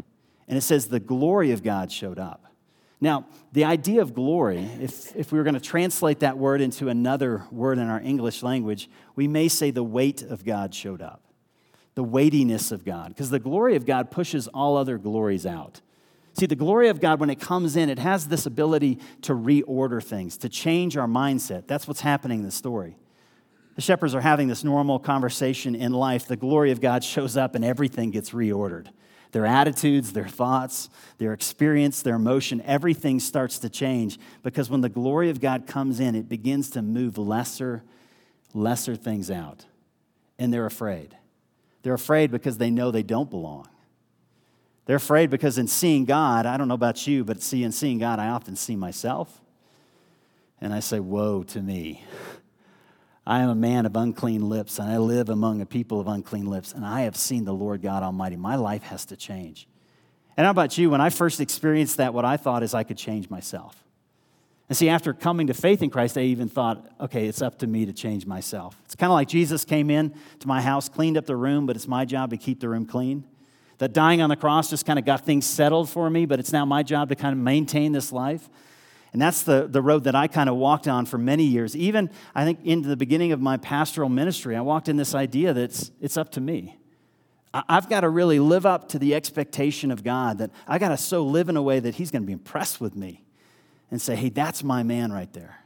And 0.47 0.57
it 0.57 0.61
says 0.61 0.87
the 0.87 0.99
glory 0.99 1.51
of 1.51 1.63
God 1.63 1.91
showed 1.91 2.17
up. 2.17 2.50
Now, 3.03 3.25
the 3.51 3.65
idea 3.65 4.03
of 4.03 4.13
glory, 4.13 4.69
if, 4.79 5.15
if 5.15 5.31
we 5.31 5.39
were 5.39 5.43
going 5.43 5.55
to 5.55 5.59
translate 5.59 6.19
that 6.19 6.37
word 6.37 6.61
into 6.61 6.87
another 6.87 7.43
word 7.51 7.79
in 7.79 7.89
our 7.89 7.99
English 7.99 8.43
language, 8.43 8.89
we 9.15 9.27
may 9.27 9.47
say 9.47 9.71
the 9.71 9.83
weight 9.83 10.21
of 10.21 10.45
God 10.45 10.75
showed 10.75 11.01
up, 11.01 11.23
the 11.95 12.03
weightiness 12.03 12.71
of 12.71 12.85
God, 12.85 13.09
because 13.09 13.31
the 13.31 13.39
glory 13.39 13.75
of 13.75 13.87
God 13.87 14.11
pushes 14.11 14.47
all 14.47 14.77
other 14.77 14.99
glories 14.99 15.47
out. 15.47 15.81
See, 16.33 16.45
the 16.45 16.55
glory 16.55 16.89
of 16.89 17.01
God, 17.01 17.19
when 17.19 17.31
it 17.31 17.39
comes 17.39 17.75
in, 17.75 17.89
it 17.89 17.99
has 17.99 18.27
this 18.27 18.45
ability 18.45 18.99
to 19.23 19.33
reorder 19.33 20.01
things, 20.01 20.37
to 20.37 20.47
change 20.47 20.95
our 20.95 21.07
mindset. 21.07 21.67
That's 21.67 21.87
what's 21.87 22.01
happening 22.01 22.39
in 22.39 22.45
the 22.45 22.51
story. 22.51 22.97
The 23.75 23.81
shepherds 23.81 24.13
are 24.13 24.21
having 24.21 24.47
this 24.47 24.63
normal 24.63 24.99
conversation 24.99 25.73
in 25.75 25.91
life. 25.91 26.27
The 26.27 26.37
glory 26.37 26.71
of 26.71 26.79
God 26.79 27.03
shows 27.03 27.35
up 27.35 27.55
and 27.55 27.65
everything 27.65 28.11
gets 28.11 28.29
reordered 28.29 28.89
their 29.31 29.45
attitudes, 29.45 30.13
their 30.13 30.27
thoughts, 30.27 30.89
their 31.17 31.33
experience, 31.33 32.01
their 32.01 32.15
emotion, 32.15 32.61
everything 32.65 33.19
starts 33.19 33.59
to 33.59 33.69
change 33.69 34.19
because 34.43 34.69
when 34.69 34.81
the 34.81 34.89
glory 34.89 35.29
of 35.29 35.39
God 35.39 35.67
comes 35.67 35.99
in, 35.99 36.15
it 36.15 36.27
begins 36.27 36.69
to 36.71 36.81
move 36.81 37.17
lesser, 37.17 37.83
lesser 38.53 38.95
things 38.95 39.31
out. 39.31 39.65
And 40.37 40.53
they're 40.53 40.65
afraid. 40.65 41.15
They're 41.83 41.93
afraid 41.93 42.31
because 42.31 42.57
they 42.57 42.69
know 42.69 42.91
they 42.91 43.03
don't 43.03 43.29
belong. 43.29 43.67
They're 44.85 44.97
afraid 44.97 45.29
because 45.29 45.57
in 45.57 45.67
seeing 45.67 46.05
God, 46.05 46.45
I 46.45 46.57
don't 46.57 46.67
know 46.67 46.73
about 46.73 47.07
you, 47.07 47.23
but 47.23 47.41
see, 47.41 47.63
in 47.63 47.71
seeing 47.71 47.99
God, 47.99 48.19
I 48.19 48.27
often 48.29 48.55
see 48.55 48.75
myself. 48.75 49.39
And 50.59 50.73
I 50.73 50.79
say, 50.79 50.99
Woe 50.99 51.43
to 51.43 51.61
me. 51.61 52.03
I 53.25 53.41
am 53.41 53.49
a 53.49 53.55
man 53.55 53.85
of 53.85 53.95
unclean 53.95 54.49
lips, 54.49 54.79
and 54.79 54.91
I 54.91 54.97
live 54.97 55.29
among 55.29 55.61
a 55.61 55.65
people 55.65 55.99
of 55.99 56.07
unclean 56.07 56.47
lips, 56.47 56.73
and 56.73 56.85
I 56.85 57.01
have 57.01 57.15
seen 57.15 57.45
the 57.45 57.53
Lord 57.53 57.81
God 57.81 58.01
Almighty. 58.01 58.35
My 58.35 58.55
life 58.55 58.83
has 58.83 59.05
to 59.05 59.15
change. 59.15 59.67
And 60.37 60.45
how 60.45 60.51
about 60.51 60.77
you? 60.77 60.89
When 60.89 61.01
I 61.01 61.09
first 61.09 61.39
experienced 61.39 61.97
that, 61.97 62.13
what 62.13 62.25
I 62.25 62.37
thought 62.37 62.63
is 62.63 62.73
I 62.73 62.83
could 62.83 62.97
change 62.97 63.29
myself. 63.29 63.83
And 64.69 64.77
see, 64.77 64.89
after 64.89 65.13
coming 65.13 65.47
to 65.47 65.53
faith 65.53 65.83
in 65.83 65.89
Christ, 65.89 66.17
I 66.17 66.21
even 66.21 66.47
thought, 66.47 66.89
okay, 66.99 67.27
it's 67.27 67.41
up 67.41 67.59
to 67.59 67.67
me 67.67 67.85
to 67.85 67.93
change 67.93 68.25
myself. 68.25 68.81
It's 68.85 68.95
kind 68.95 69.11
of 69.11 69.15
like 69.15 69.27
Jesus 69.27 69.65
came 69.65 69.89
in 69.89 70.15
to 70.39 70.47
my 70.47 70.61
house, 70.61 70.87
cleaned 70.87 71.17
up 71.17 71.25
the 71.25 71.35
room, 71.35 71.65
but 71.65 71.75
it's 71.75 71.89
my 71.89 72.05
job 72.05 72.29
to 72.29 72.37
keep 72.37 72.61
the 72.61 72.69
room 72.69 72.85
clean. 72.85 73.25
That 73.79 73.93
dying 73.93 74.21
on 74.21 74.29
the 74.29 74.35
cross 74.35 74.69
just 74.69 74.85
kind 74.85 74.97
of 74.97 75.05
got 75.05 75.25
things 75.25 75.45
settled 75.45 75.89
for 75.89 76.09
me, 76.09 76.25
but 76.25 76.39
it's 76.39 76.53
now 76.53 76.65
my 76.65 76.83
job 76.83 77.09
to 77.09 77.15
kind 77.15 77.33
of 77.33 77.39
maintain 77.39 77.91
this 77.91 78.11
life. 78.11 78.49
And 79.13 79.21
that's 79.21 79.43
the, 79.43 79.67
the 79.67 79.81
road 79.81 80.05
that 80.05 80.15
I 80.15 80.27
kind 80.27 80.49
of 80.49 80.55
walked 80.55 80.87
on 80.87 81.05
for 81.05 81.17
many 81.17 81.43
years. 81.43 81.75
Even, 81.75 82.09
I 82.33 82.45
think, 82.45 82.59
into 82.63 82.87
the 82.87 82.95
beginning 82.95 83.33
of 83.33 83.41
my 83.41 83.57
pastoral 83.57 84.07
ministry, 84.07 84.55
I 84.55 84.61
walked 84.61 84.87
in 84.87 84.95
this 84.95 85.13
idea 85.13 85.53
that 85.53 85.61
it's, 85.61 85.91
it's 85.99 86.15
up 86.15 86.31
to 86.33 86.41
me. 86.41 86.77
I've 87.53 87.89
got 87.89 88.01
to 88.01 88.09
really 88.09 88.39
live 88.39 88.65
up 88.65 88.87
to 88.89 88.99
the 88.99 89.13
expectation 89.13 89.91
of 89.91 90.05
God, 90.05 90.37
that 90.37 90.51
I 90.65 90.79
got 90.79 90.89
to 90.89 90.97
so 90.97 91.23
live 91.23 91.49
in 91.49 91.57
a 91.57 91.61
way 91.61 91.81
that 91.81 91.95
He's 91.95 92.09
going 92.09 92.21
to 92.21 92.27
be 92.27 92.31
impressed 92.31 92.79
with 92.79 92.95
me 92.95 93.25
and 93.89 94.01
say, 94.01 94.15
hey, 94.15 94.29
that's 94.29 94.63
my 94.63 94.83
man 94.83 95.11
right 95.11 95.31
there. 95.33 95.57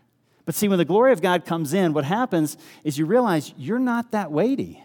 But 0.46 0.56
see, 0.56 0.68
when 0.68 0.80
the 0.80 0.86
glory 0.86 1.12
of 1.12 1.22
God 1.22 1.46
comes 1.46 1.74
in, 1.74 1.94
what 1.94 2.06
happens 2.06 2.58
is 2.84 2.98
you 2.98 3.06
realize 3.06 3.54
you're 3.58 3.78
not 3.78 4.12
that 4.12 4.32
weighty. 4.32 4.84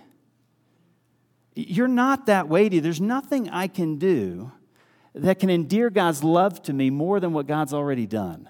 You're 1.55 1.89
not 1.89 2.27
that 2.27 2.49
weighty. 2.49 2.81
There's 2.81 3.01
nothing 3.01 3.49
I 3.49 3.67
can 3.67 3.97
do 3.97 4.53
that 5.15 5.39
can 5.39 5.51
endear 5.51 5.91
God's 5.91 6.23
love 6.23 6.63
to 6.63 6.73
me 6.73 6.91
more 6.91 7.21
than 7.21 7.33
what 7.33 7.47
God's 7.47 7.75
already 7.75 8.07
done. 8.07 8.49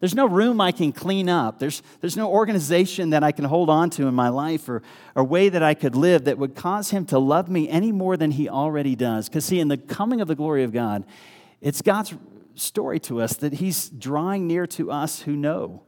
There's 0.00 0.14
no 0.14 0.26
room 0.26 0.62
I 0.62 0.72
can 0.72 0.92
clean 0.92 1.28
up. 1.28 1.58
There's, 1.58 1.82
there's 2.00 2.16
no 2.16 2.30
organization 2.30 3.10
that 3.10 3.22
I 3.22 3.32
can 3.32 3.44
hold 3.44 3.68
on 3.68 3.90
to 3.90 4.08
in 4.08 4.14
my 4.14 4.30
life 4.30 4.66
or 4.68 4.82
a 5.14 5.22
way 5.22 5.50
that 5.50 5.62
I 5.62 5.74
could 5.74 5.94
live 5.94 6.24
that 6.24 6.38
would 6.38 6.56
cause 6.56 6.90
Him 6.90 7.04
to 7.06 7.18
love 7.18 7.50
me 7.50 7.68
any 7.68 7.92
more 7.92 8.16
than 8.16 8.30
He 8.30 8.48
already 8.48 8.96
does. 8.96 9.28
Because, 9.28 9.44
see, 9.44 9.60
in 9.60 9.68
the 9.68 9.76
coming 9.76 10.22
of 10.22 10.28
the 10.28 10.34
glory 10.34 10.64
of 10.64 10.72
God, 10.72 11.04
it's 11.60 11.82
God's 11.82 12.14
story 12.54 12.98
to 13.00 13.20
us 13.20 13.34
that 13.34 13.54
He's 13.54 13.90
drawing 13.90 14.46
near 14.46 14.66
to 14.68 14.90
us 14.90 15.22
who 15.22 15.36
know 15.36 15.82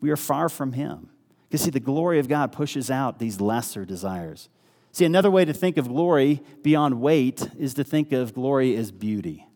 we 0.00 0.10
are 0.10 0.16
far 0.16 0.48
from 0.48 0.72
Him. 0.72 1.10
Because, 1.48 1.62
see, 1.62 1.70
the 1.70 1.80
glory 1.80 2.18
of 2.18 2.28
God 2.28 2.52
pushes 2.52 2.90
out 2.90 3.18
these 3.18 3.42
lesser 3.42 3.84
desires. 3.84 4.48
See, 4.90 5.04
another 5.04 5.30
way 5.30 5.44
to 5.44 5.52
think 5.52 5.76
of 5.76 5.86
glory 5.86 6.42
beyond 6.62 7.02
weight 7.02 7.46
is 7.58 7.74
to 7.74 7.84
think 7.84 8.10
of 8.10 8.32
glory 8.32 8.74
as 8.74 8.90
beauty 8.90 9.46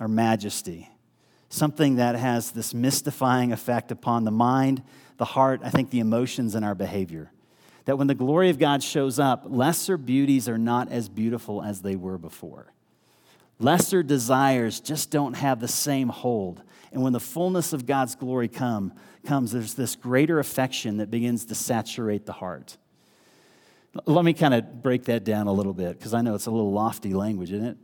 or 0.00 0.08
majesty, 0.08 0.88
something 1.48 1.96
that 1.96 2.14
has 2.14 2.50
this 2.52 2.74
mystifying 2.74 3.52
effect 3.52 3.90
upon 3.90 4.24
the 4.24 4.30
mind, 4.30 4.82
the 5.16 5.24
heart, 5.24 5.60
I 5.64 5.70
think 5.70 5.90
the 5.90 6.00
emotions, 6.00 6.54
and 6.54 6.64
our 6.64 6.74
behavior. 6.74 7.32
That 7.86 7.96
when 7.96 8.06
the 8.06 8.14
glory 8.14 8.50
of 8.50 8.58
God 8.58 8.82
shows 8.82 9.18
up, 9.18 9.44
lesser 9.46 9.96
beauties 9.96 10.48
are 10.48 10.58
not 10.58 10.92
as 10.92 11.08
beautiful 11.08 11.62
as 11.62 11.80
they 11.80 11.96
were 11.96 12.18
before. 12.18 12.72
Lesser 13.58 14.02
desires 14.02 14.80
just 14.80 15.10
don't 15.10 15.34
have 15.34 15.60
the 15.60 15.68
same 15.68 16.08
hold. 16.08 16.62
And 16.92 17.02
when 17.02 17.12
the 17.12 17.20
fullness 17.20 17.72
of 17.72 17.86
God's 17.86 18.14
glory 18.14 18.48
come, 18.48 18.92
comes, 19.26 19.52
there's 19.52 19.74
this 19.74 19.96
greater 19.96 20.38
affection 20.38 20.98
that 20.98 21.10
begins 21.10 21.46
to 21.46 21.54
saturate 21.54 22.24
the 22.24 22.32
heart. 22.32 22.76
Let 24.06 24.24
me 24.24 24.32
kind 24.32 24.54
of 24.54 24.82
break 24.82 25.04
that 25.04 25.24
down 25.24 25.46
a 25.46 25.52
little 25.52 25.72
bit 25.72 25.98
because 25.98 26.14
I 26.14 26.20
know 26.20 26.34
it's 26.34 26.46
a 26.46 26.50
little 26.50 26.72
lofty 26.72 27.14
language, 27.14 27.52
isn't 27.52 27.66
it? 27.66 27.76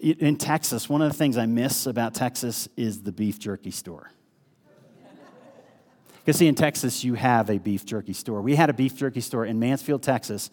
In 0.00 0.36
Texas, 0.36 0.88
one 0.88 1.02
of 1.02 1.12
the 1.12 1.16
things 1.16 1.36
I 1.36 1.44
miss 1.44 1.86
about 1.86 2.14
Texas 2.14 2.68
is 2.74 3.02
the 3.02 3.12
beef 3.12 3.38
jerky 3.38 3.70
store. 3.70 4.10
Because, 6.24 6.38
see, 6.38 6.46
in 6.46 6.54
Texas, 6.54 7.04
you 7.04 7.14
have 7.14 7.50
a 7.50 7.58
beef 7.58 7.84
jerky 7.84 8.14
store. 8.14 8.40
We 8.40 8.54
had 8.54 8.70
a 8.70 8.72
beef 8.72 8.96
jerky 8.96 9.20
store 9.20 9.44
in 9.44 9.58
Mansfield, 9.58 10.02
Texas, 10.02 10.50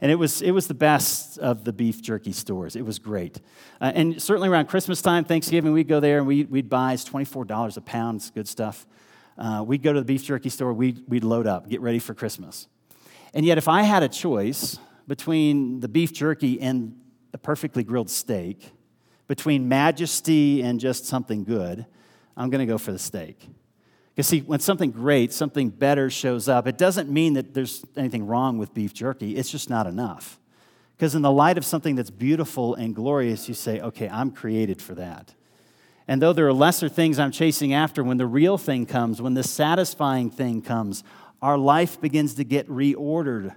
and 0.00 0.10
it 0.10 0.14
was, 0.14 0.40
it 0.40 0.50
was 0.50 0.66
the 0.66 0.74
best 0.74 1.38
of 1.38 1.64
the 1.64 1.72
beef 1.72 2.00
jerky 2.00 2.32
stores. 2.32 2.74
It 2.74 2.86
was 2.86 2.98
great. 2.98 3.40
Uh, 3.80 3.92
and 3.94 4.22
certainly 4.22 4.48
around 4.48 4.66
Christmas 4.66 5.02
time, 5.02 5.24
Thanksgiving, 5.24 5.72
we'd 5.72 5.88
go 5.88 6.00
there 6.00 6.18
and 6.18 6.26
we, 6.26 6.44
we'd 6.44 6.68
buy, 6.68 6.94
it's 6.94 7.04
$24 7.04 7.76
a 7.76 7.80
pound, 7.82 8.16
it's 8.20 8.30
good 8.30 8.48
stuff. 8.48 8.86
Uh, 9.36 9.62
we'd 9.66 9.82
go 9.82 9.92
to 9.92 10.00
the 10.00 10.04
beef 10.06 10.24
jerky 10.24 10.48
store, 10.48 10.72
we'd, 10.72 11.02
we'd 11.06 11.24
load 11.24 11.46
up, 11.46 11.68
get 11.68 11.82
ready 11.82 11.98
for 11.98 12.14
Christmas. 12.14 12.66
And 13.34 13.44
yet, 13.44 13.58
if 13.58 13.68
I 13.68 13.82
had 13.82 14.02
a 14.02 14.08
choice 14.08 14.78
between 15.06 15.80
the 15.80 15.88
beef 15.88 16.12
jerky 16.12 16.60
and 16.60 16.98
a 17.34 17.38
perfectly 17.38 17.84
grilled 17.84 18.08
steak, 18.10 18.72
between 19.26 19.68
majesty 19.68 20.62
and 20.62 20.78
just 20.78 21.06
something 21.06 21.44
good, 21.44 21.86
I'm 22.36 22.50
going 22.50 22.60
to 22.60 22.70
go 22.70 22.78
for 22.78 22.92
the 22.92 22.98
steak. 22.98 23.48
Because, 24.14 24.28
see, 24.28 24.40
when 24.40 24.60
something 24.60 24.90
great, 24.90 25.32
something 25.32 25.68
better 25.68 26.08
shows 26.08 26.48
up, 26.48 26.66
it 26.66 26.78
doesn't 26.78 27.10
mean 27.10 27.34
that 27.34 27.52
there's 27.52 27.84
anything 27.96 28.26
wrong 28.26 28.56
with 28.56 28.72
beef 28.72 28.94
jerky. 28.94 29.36
It's 29.36 29.50
just 29.50 29.68
not 29.68 29.86
enough. 29.86 30.38
Because, 30.96 31.14
in 31.14 31.22
the 31.22 31.30
light 31.30 31.58
of 31.58 31.64
something 31.64 31.96
that's 31.96 32.10
beautiful 32.10 32.74
and 32.74 32.94
glorious, 32.94 33.48
you 33.48 33.54
say, 33.54 33.80
okay, 33.80 34.08
I'm 34.08 34.30
created 34.30 34.80
for 34.80 34.94
that. 34.94 35.34
And 36.08 36.22
though 36.22 36.32
there 36.32 36.46
are 36.46 36.52
lesser 36.52 36.88
things 36.88 37.18
I'm 37.18 37.32
chasing 37.32 37.74
after, 37.74 38.04
when 38.04 38.16
the 38.16 38.26
real 38.26 38.56
thing 38.56 38.86
comes, 38.86 39.20
when 39.20 39.34
the 39.34 39.42
satisfying 39.42 40.30
thing 40.30 40.62
comes, 40.62 41.02
our 41.42 41.58
life 41.58 42.00
begins 42.00 42.34
to 42.34 42.44
get 42.44 42.68
reordered 42.68 43.54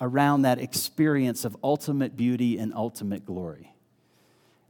around 0.00 0.42
that 0.42 0.58
experience 0.58 1.44
of 1.44 1.56
ultimate 1.62 2.16
beauty 2.16 2.58
and 2.58 2.74
ultimate 2.74 3.24
glory. 3.24 3.73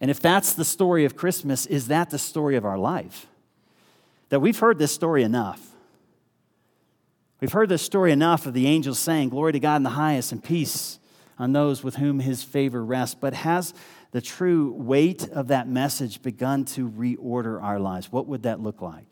And 0.04 0.10
if 0.10 0.20
that's 0.20 0.52
the 0.52 0.66
story 0.66 1.06
of 1.06 1.16
Christmas, 1.16 1.64
is 1.64 1.88
that 1.88 2.10
the 2.10 2.18
story 2.18 2.56
of 2.56 2.66
our 2.66 2.76
life? 2.76 3.26
that 4.34 4.40
we've 4.40 4.58
heard 4.58 4.78
this 4.78 4.92
story 4.92 5.22
enough. 5.22 5.64
We've 7.40 7.52
heard 7.52 7.68
this 7.68 7.82
story 7.82 8.10
enough 8.10 8.46
of 8.46 8.52
the 8.52 8.66
angels 8.66 8.98
saying, 8.98 9.28
Glory 9.28 9.52
to 9.52 9.60
God 9.60 9.76
in 9.76 9.84
the 9.84 9.90
highest 9.90 10.32
and 10.32 10.42
peace 10.42 10.98
on 11.38 11.52
those 11.52 11.84
with 11.84 11.94
whom 11.94 12.18
his 12.18 12.42
favor 12.42 12.84
rests. 12.84 13.14
But 13.14 13.32
has 13.32 13.74
the 14.10 14.20
true 14.20 14.72
weight 14.72 15.28
of 15.28 15.46
that 15.46 15.68
message 15.68 16.20
begun 16.20 16.64
to 16.64 16.90
reorder 16.90 17.62
our 17.62 17.78
lives? 17.78 18.10
What 18.10 18.26
would 18.26 18.42
that 18.42 18.58
look 18.58 18.82
like? 18.82 19.06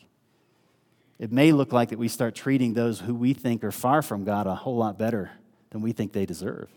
It 1.19 1.31
may 1.31 1.53
look 1.53 1.71
like 1.71 1.89
that 1.91 1.99
we 1.99 2.09
start 2.09 2.35
treating 2.35 2.73
those 2.73 2.99
who 2.99 3.15
we 3.15 3.33
think 3.33 3.63
are 3.63 3.71
far 3.71 4.01
from 4.01 4.25
God 4.25 4.45
a 4.45 4.55
whole 4.55 4.75
lot 4.75 4.97
better 4.97 5.31
than 5.69 5.81
we 5.81 5.93
think 5.93 6.11
they 6.11 6.25
deserve. 6.25 6.67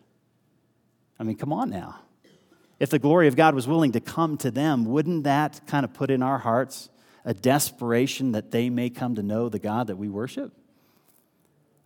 I 1.19 1.25
mean, 1.25 1.37
come 1.37 1.53
on 1.53 1.71
now. 1.71 1.97
If 2.79 2.91
the 2.91 2.99
glory 2.99 3.27
of 3.29 3.37
God 3.37 3.55
was 3.55 3.67
willing 3.67 3.93
to 3.93 4.01
come 4.01 4.37
to 4.39 4.51
them, 4.51 4.85
wouldn't 4.85 5.25
that 5.25 5.61
kind 5.67 5.85
of 5.85 5.95
put 5.95 6.11
in 6.11 6.23
our 6.23 6.39
hearts 6.39 6.91
a 7.25 7.33
desperation 7.33 8.33
that 8.33 8.51
they 8.51 8.71
may 8.71 8.91
come 8.91 9.15
to 9.15 9.23
know 9.23 9.49
the 9.49 9.59
God 9.59 9.87
that 9.87 9.97
we 9.97 10.09
worship? 10.09 10.53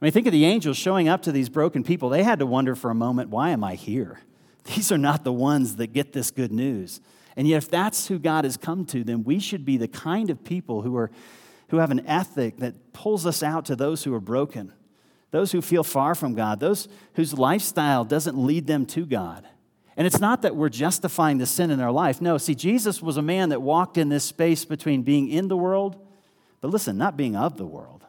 I 0.00 0.06
mean, 0.06 0.12
think 0.12 0.26
of 0.26 0.32
the 0.32 0.46
angels 0.46 0.76
showing 0.76 1.08
up 1.08 1.22
to 1.22 1.32
these 1.32 1.48
broken 1.48 1.84
people. 1.84 2.08
They 2.08 2.22
had 2.22 2.38
to 2.38 2.46
wonder 2.46 2.74
for 2.74 2.90
a 2.90 2.94
moment, 2.94 3.30
why 3.30 3.50
am 3.50 3.62
I 3.62 3.74
here? 3.74 4.20
These 4.64 4.90
are 4.90 4.98
not 4.98 5.24
the 5.24 5.32
ones 5.32 5.76
that 5.76 5.92
get 5.92 6.12
this 6.12 6.30
good 6.30 6.52
news. 6.52 7.00
And 7.36 7.46
yet, 7.46 7.58
if 7.58 7.70
that's 7.70 8.08
who 8.08 8.18
God 8.18 8.44
has 8.44 8.56
come 8.56 8.84
to, 8.86 9.04
then 9.04 9.24
we 9.24 9.38
should 9.38 9.64
be 9.64 9.76
the 9.76 9.88
kind 9.88 10.30
of 10.30 10.42
people 10.42 10.82
who, 10.82 10.96
are, 10.96 11.10
who 11.68 11.78
have 11.78 11.90
an 11.90 12.06
ethic 12.06 12.58
that 12.58 12.92
pulls 12.92 13.24
us 13.24 13.42
out 13.42 13.66
to 13.66 13.76
those 13.76 14.04
who 14.04 14.12
are 14.14 14.20
broken, 14.20 14.72
those 15.30 15.52
who 15.52 15.62
feel 15.62 15.84
far 15.84 16.14
from 16.14 16.34
God, 16.34 16.60
those 16.60 16.88
whose 17.14 17.34
lifestyle 17.34 18.04
doesn't 18.04 18.36
lead 18.36 18.66
them 18.66 18.84
to 18.86 19.06
God. 19.06 19.46
And 20.00 20.06
it's 20.06 20.18
not 20.18 20.40
that 20.40 20.56
we're 20.56 20.70
justifying 20.70 21.36
the 21.36 21.44
sin 21.44 21.70
in 21.70 21.78
our 21.78 21.92
life. 21.92 22.22
No, 22.22 22.38
see, 22.38 22.54
Jesus 22.54 23.02
was 23.02 23.18
a 23.18 23.22
man 23.22 23.50
that 23.50 23.60
walked 23.60 23.98
in 23.98 24.08
this 24.08 24.24
space 24.24 24.64
between 24.64 25.02
being 25.02 25.28
in 25.28 25.48
the 25.48 25.58
world, 25.58 25.98
but 26.62 26.70
listen, 26.70 26.96
not 26.96 27.18
being 27.18 27.36
of 27.36 27.58
the 27.58 27.66
world. 27.66 28.06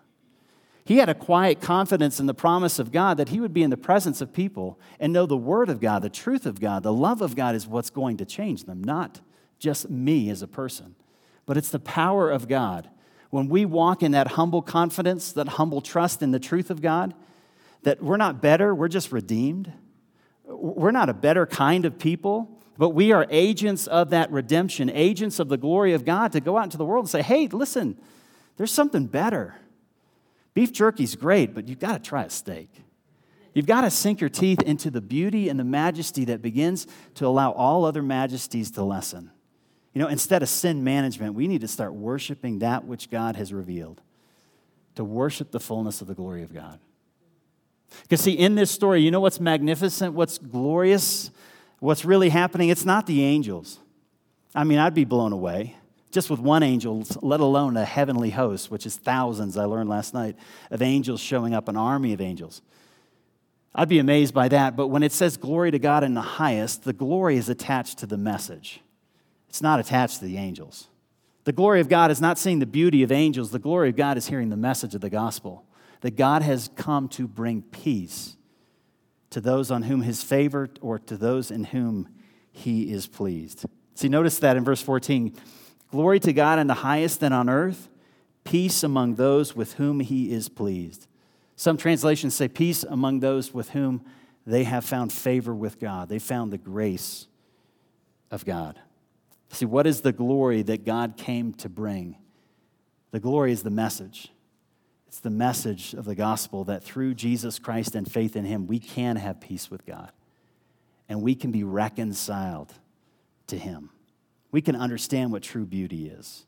He 0.85 0.99
had 0.99 1.09
a 1.09 1.13
quiet 1.13 1.59
confidence 1.59 2.17
in 2.17 2.27
the 2.27 2.33
promise 2.33 2.79
of 2.79 2.93
God 2.93 3.17
that 3.17 3.27
he 3.27 3.41
would 3.41 3.53
be 3.53 3.61
in 3.61 3.71
the 3.71 3.75
presence 3.75 4.21
of 4.21 4.31
people 4.31 4.79
and 5.01 5.11
know 5.11 5.25
the 5.25 5.35
word 5.35 5.67
of 5.67 5.81
God, 5.81 6.01
the 6.01 6.09
truth 6.09 6.45
of 6.45 6.61
God, 6.61 6.81
the 6.83 6.93
love 6.93 7.21
of 7.21 7.35
God 7.35 7.55
is 7.55 7.67
what's 7.67 7.89
going 7.89 8.15
to 8.15 8.25
change 8.25 8.63
them, 8.63 8.81
not 8.81 9.19
just 9.59 9.89
me 9.89 10.29
as 10.29 10.41
a 10.41 10.47
person, 10.47 10.95
but 11.45 11.57
it's 11.57 11.71
the 11.71 11.77
power 11.77 12.31
of 12.31 12.47
God. 12.47 12.89
When 13.31 13.49
we 13.49 13.65
walk 13.65 14.01
in 14.01 14.13
that 14.13 14.29
humble 14.29 14.61
confidence, 14.61 15.33
that 15.33 15.49
humble 15.49 15.81
trust 15.81 16.21
in 16.21 16.31
the 16.31 16.39
truth 16.39 16.69
of 16.69 16.81
God, 16.81 17.13
that 17.83 18.01
we're 18.01 18.15
not 18.15 18.41
better, 18.41 18.73
we're 18.73 18.87
just 18.87 19.11
redeemed 19.11 19.73
we're 20.61 20.91
not 20.91 21.09
a 21.09 21.13
better 21.13 21.45
kind 21.45 21.85
of 21.85 21.97
people, 21.97 22.61
but 22.77 22.89
we 22.89 23.11
are 23.11 23.27
agents 23.29 23.87
of 23.87 24.09
that 24.11 24.31
redemption, 24.31 24.89
agents 24.89 25.39
of 25.39 25.49
the 25.49 25.57
glory 25.57 25.93
of 25.93 26.05
God 26.05 26.31
to 26.31 26.39
go 26.39 26.57
out 26.57 26.65
into 26.65 26.77
the 26.77 26.85
world 26.85 27.05
and 27.05 27.09
say, 27.09 27.21
hey, 27.21 27.47
listen, 27.47 27.97
there's 28.57 28.71
something 28.71 29.07
better. 29.07 29.55
Beef 30.53 30.71
jerky's 30.71 31.15
great, 31.15 31.53
but 31.53 31.67
you've 31.67 31.79
got 31.79 32.03
to 32.03 32.09
try 32.09 32.23
a 32.23 32.29
steak. 32.29 32.69
You've 33.53 33.65
got 33.65 33.81
to 33.81 33.91
sink 33.91 34.21
your 34.21 34.29
teeth 34.29 34.61
into 34.61 34.89
the 34.89 35.01
beauty 35.01 35.49
and 35.49 35.59
the 35.59 35.63
majesty 35.63 36.25
that 36.25 36.41
begins 36.41 36.87
to 37.15 37.27
allow 37.27 37.51
all 37.51 37.85
other 37.85 38.01
majesties 38.01 38.71
to 38.71 38.83
lessen. 38.83 39.31
You 39.93 40.01
know, 40.01 40.07
instead 40.07 40.41
of 40.41 40.47
sin 40.47 40.83
management, 40.83 41.33
we 41.35 41.47
need 41.47 41.61
to 41.61 41.67
start 41.67 41.93
worshiping 41.93 42.59
that 42.59 42.85
which 42.85 43.09
God 43.09 43.35
has 43.35 43.51
revealed, 43.51 44.01
to 44.95 45.03
worship 45.03 45.51
the 45.51 45.59
fullness 45.59 46.01
of 46.01 46.07
the 46.07 46.15
glory 46.15 46.43
of 46.43 46.53
God. 46.53 46.79
Because, 48.03 48.21
see, 48.21 48.33
in 48.33 48.55
this 48.55 48.71
story, 48.71 49.01
you 49.01 49.11
know 49.11 49.19
what's 49.19 49.39
magnificent, 49.39 50.13
what's 50.13 50.37
glorious, 50.37 51.31
what's 51.79 52.05
really 52.05 52.29
happening? 52.29 52.69
It's 52.69 52.85
not 52.85 53.05
the 53.05 53.23
angels. 53.23 53.79
I 54.53 54.63
mean, 54.63 54.79
I'd 54.79 54.93
be 54.93 55.05
blown 55.05 55.33
away 55.33 55.75
just 56.11 56.29
with 56.29 56.39
one 56.39 56.61
angel, 56.61 57.03
let 57.21 57.39
alone 57.39 57.77
a 57.77 57.85
heavenly 57.85 58.29
host, 58.31 58.69
which 58.69 58.85
is 58.85 58.97
thousands, 58.97 59.57
I 59.57 59.65
learned 59.65 59.89
last 59.89 60.13
night, 60.13 60.35
of 60.69 60.81
angels 60.81 61.21
showing 61.21 61.53
up, 61.53 61.67
an 61.67 61.77
army 61.77 62.13
of 62.13 62.21
angels. 62.21 62.61
I'd 63.73 63.87
be 63.87 63.99
amazed 63.99 64.33
by 64.33 64.49
that. 64.49 64.75
But 64.75 64.87
when 64.87 65.03
it 65.03 65.13
says 65.13 65.37
glory 65.37 65.71
to 65.71 65.79
God 65.79 66.03
in 66.03 66.13
the 66.13 66.21
highest, 66.21 66.83
the 66.83 66.93
glory 66.93 67.37
is 67.37 67.47
attached 67.47 67.99
to 67.99 68.05
the 68.05 68.17
message, 68.17 68.81
it's 69.49 69.61
not 69.61 69.79
attached 69.79 70.19
to 70.19 70.25
the 70.25 70.37
angels. 70.37 70.87
The 71.43 71.51
glory 71.51 71.81
of 71.81 71.89
God 71.89 72.11
is 72.11 72.21
not 72.21 72.37
seeing 72.37 72.59
the 72.59 72.67
beauty 72.67 73.01
of 73.01 73.11
angels, 73.11 73.51
the 73.51 73.59
glory 73.59 73.89
of 73.89 73.95
God 73.95 74.17
is 74.17 74.27
hearing 74.27 74.49
the 74.49 74.57
message 74.57 74.93
of 74.93 75.01
the 75.01 75.09
gospel 75.09 75.65
that 76.01 76.15
God 76.15 76.41
has 76.41 76.69
come 76.75 77.07
to 77.09 77.27
bring 77.27 77.61
peace 77.61 78.35
to 79.29 79.39
those 79.39 79.71
on 79.71 79.83
whom 79.83 80.01
his 80.01 80.21
favor 80.21 80.69
or 80.81 80.99
to 80.99 81.17
those 81.17 81.51
in 81.51 81.65
whom 81.65 82.09
he 82.51 82.91
is 82.91 83.07
pleased. 83.07 83.65
See, 83.95 84.09
notice 84.09 84.39
that 84.39 84.57
in 84.57 84.63
verse 84.63 84.81
14 84.81 85.35
glory 85.89 86.19
to 86.21 86.33
God 86.33 86.59
in 86.59 86.67
the 86.67 86.73
highest 86.75 87.21
and 87.21 87.33
on 87.33 87.49
earth, 87.49 87.89
peace 88.43 88.83
among 88.83 89.15
those 89.15 89.55
with 89.55 89.73
whom 89.73 89.99
he 89.99 90.31
is 90.31 90.49
pleased. 90.49 91.07
Some 91.55 91.77
translations 91.77 92.33
say 92.33 92.47
peace 92.47 92.83
among 92.83 93.19
those 93.19 93.53
with 93.53 93.71
whom 93.71 94.03
they 94.47 94.63
have 94.63 94.83
found 94.83 95.13
favor 95.13 95.53
with 95.53 95.79
God. 95.79 96.09
They 96.09 96.17
found 96.17 96.51
the 96.51 96.57
grace 96.57 97.27
of 98.31 98.45
God. 98.45 98.79
See, 99.49 99.65
what 99.65 99.85
is 99.85 100.01
the 100.01 100.13
glory 100.13 100.61
that 100.63 100.85
God 100.85 101.17
came 101.17 101.53
to 101.55 101.69
bring? 101.69 102.15
The 103.11 103.19
glory 103.19 103.51
is 103.51 103.63
the 103.63 103.69
message. 103.69 104.31
It's 105.11 105.19
the 105.19 105.29
message 105.29 105.93
of 105.93 106.05
the 106.05 106.15
gospel 106.15 106.63
that 106.63 106.85
through 106.85 107.15
Jesus 107.15 107.59
Christ 107.59 107.95
and 107.95 108.09
faith 108.09 108.37
in 108.37 108.45
Him, 108.45 108.65
we 108.65 108.79
can 108.79 109.17
have 109.17 109.41
peace 109.41 109.69
with 109.69 109.85
God 109.85 110.09
and 111.09 111.21
we 111.21 111.35
can 111.35 111.51
be 111.51 111.65
reconciled 111.65 112.73
to 113.47 113.57
Him. 113.57 113.89
We 114.53 114.61
can 114.61 114.73
understand 114.73 115.33
what 115.33 115.43
true 115.43 115.65
beauty 115.65 116.07
is. 116.07 116.45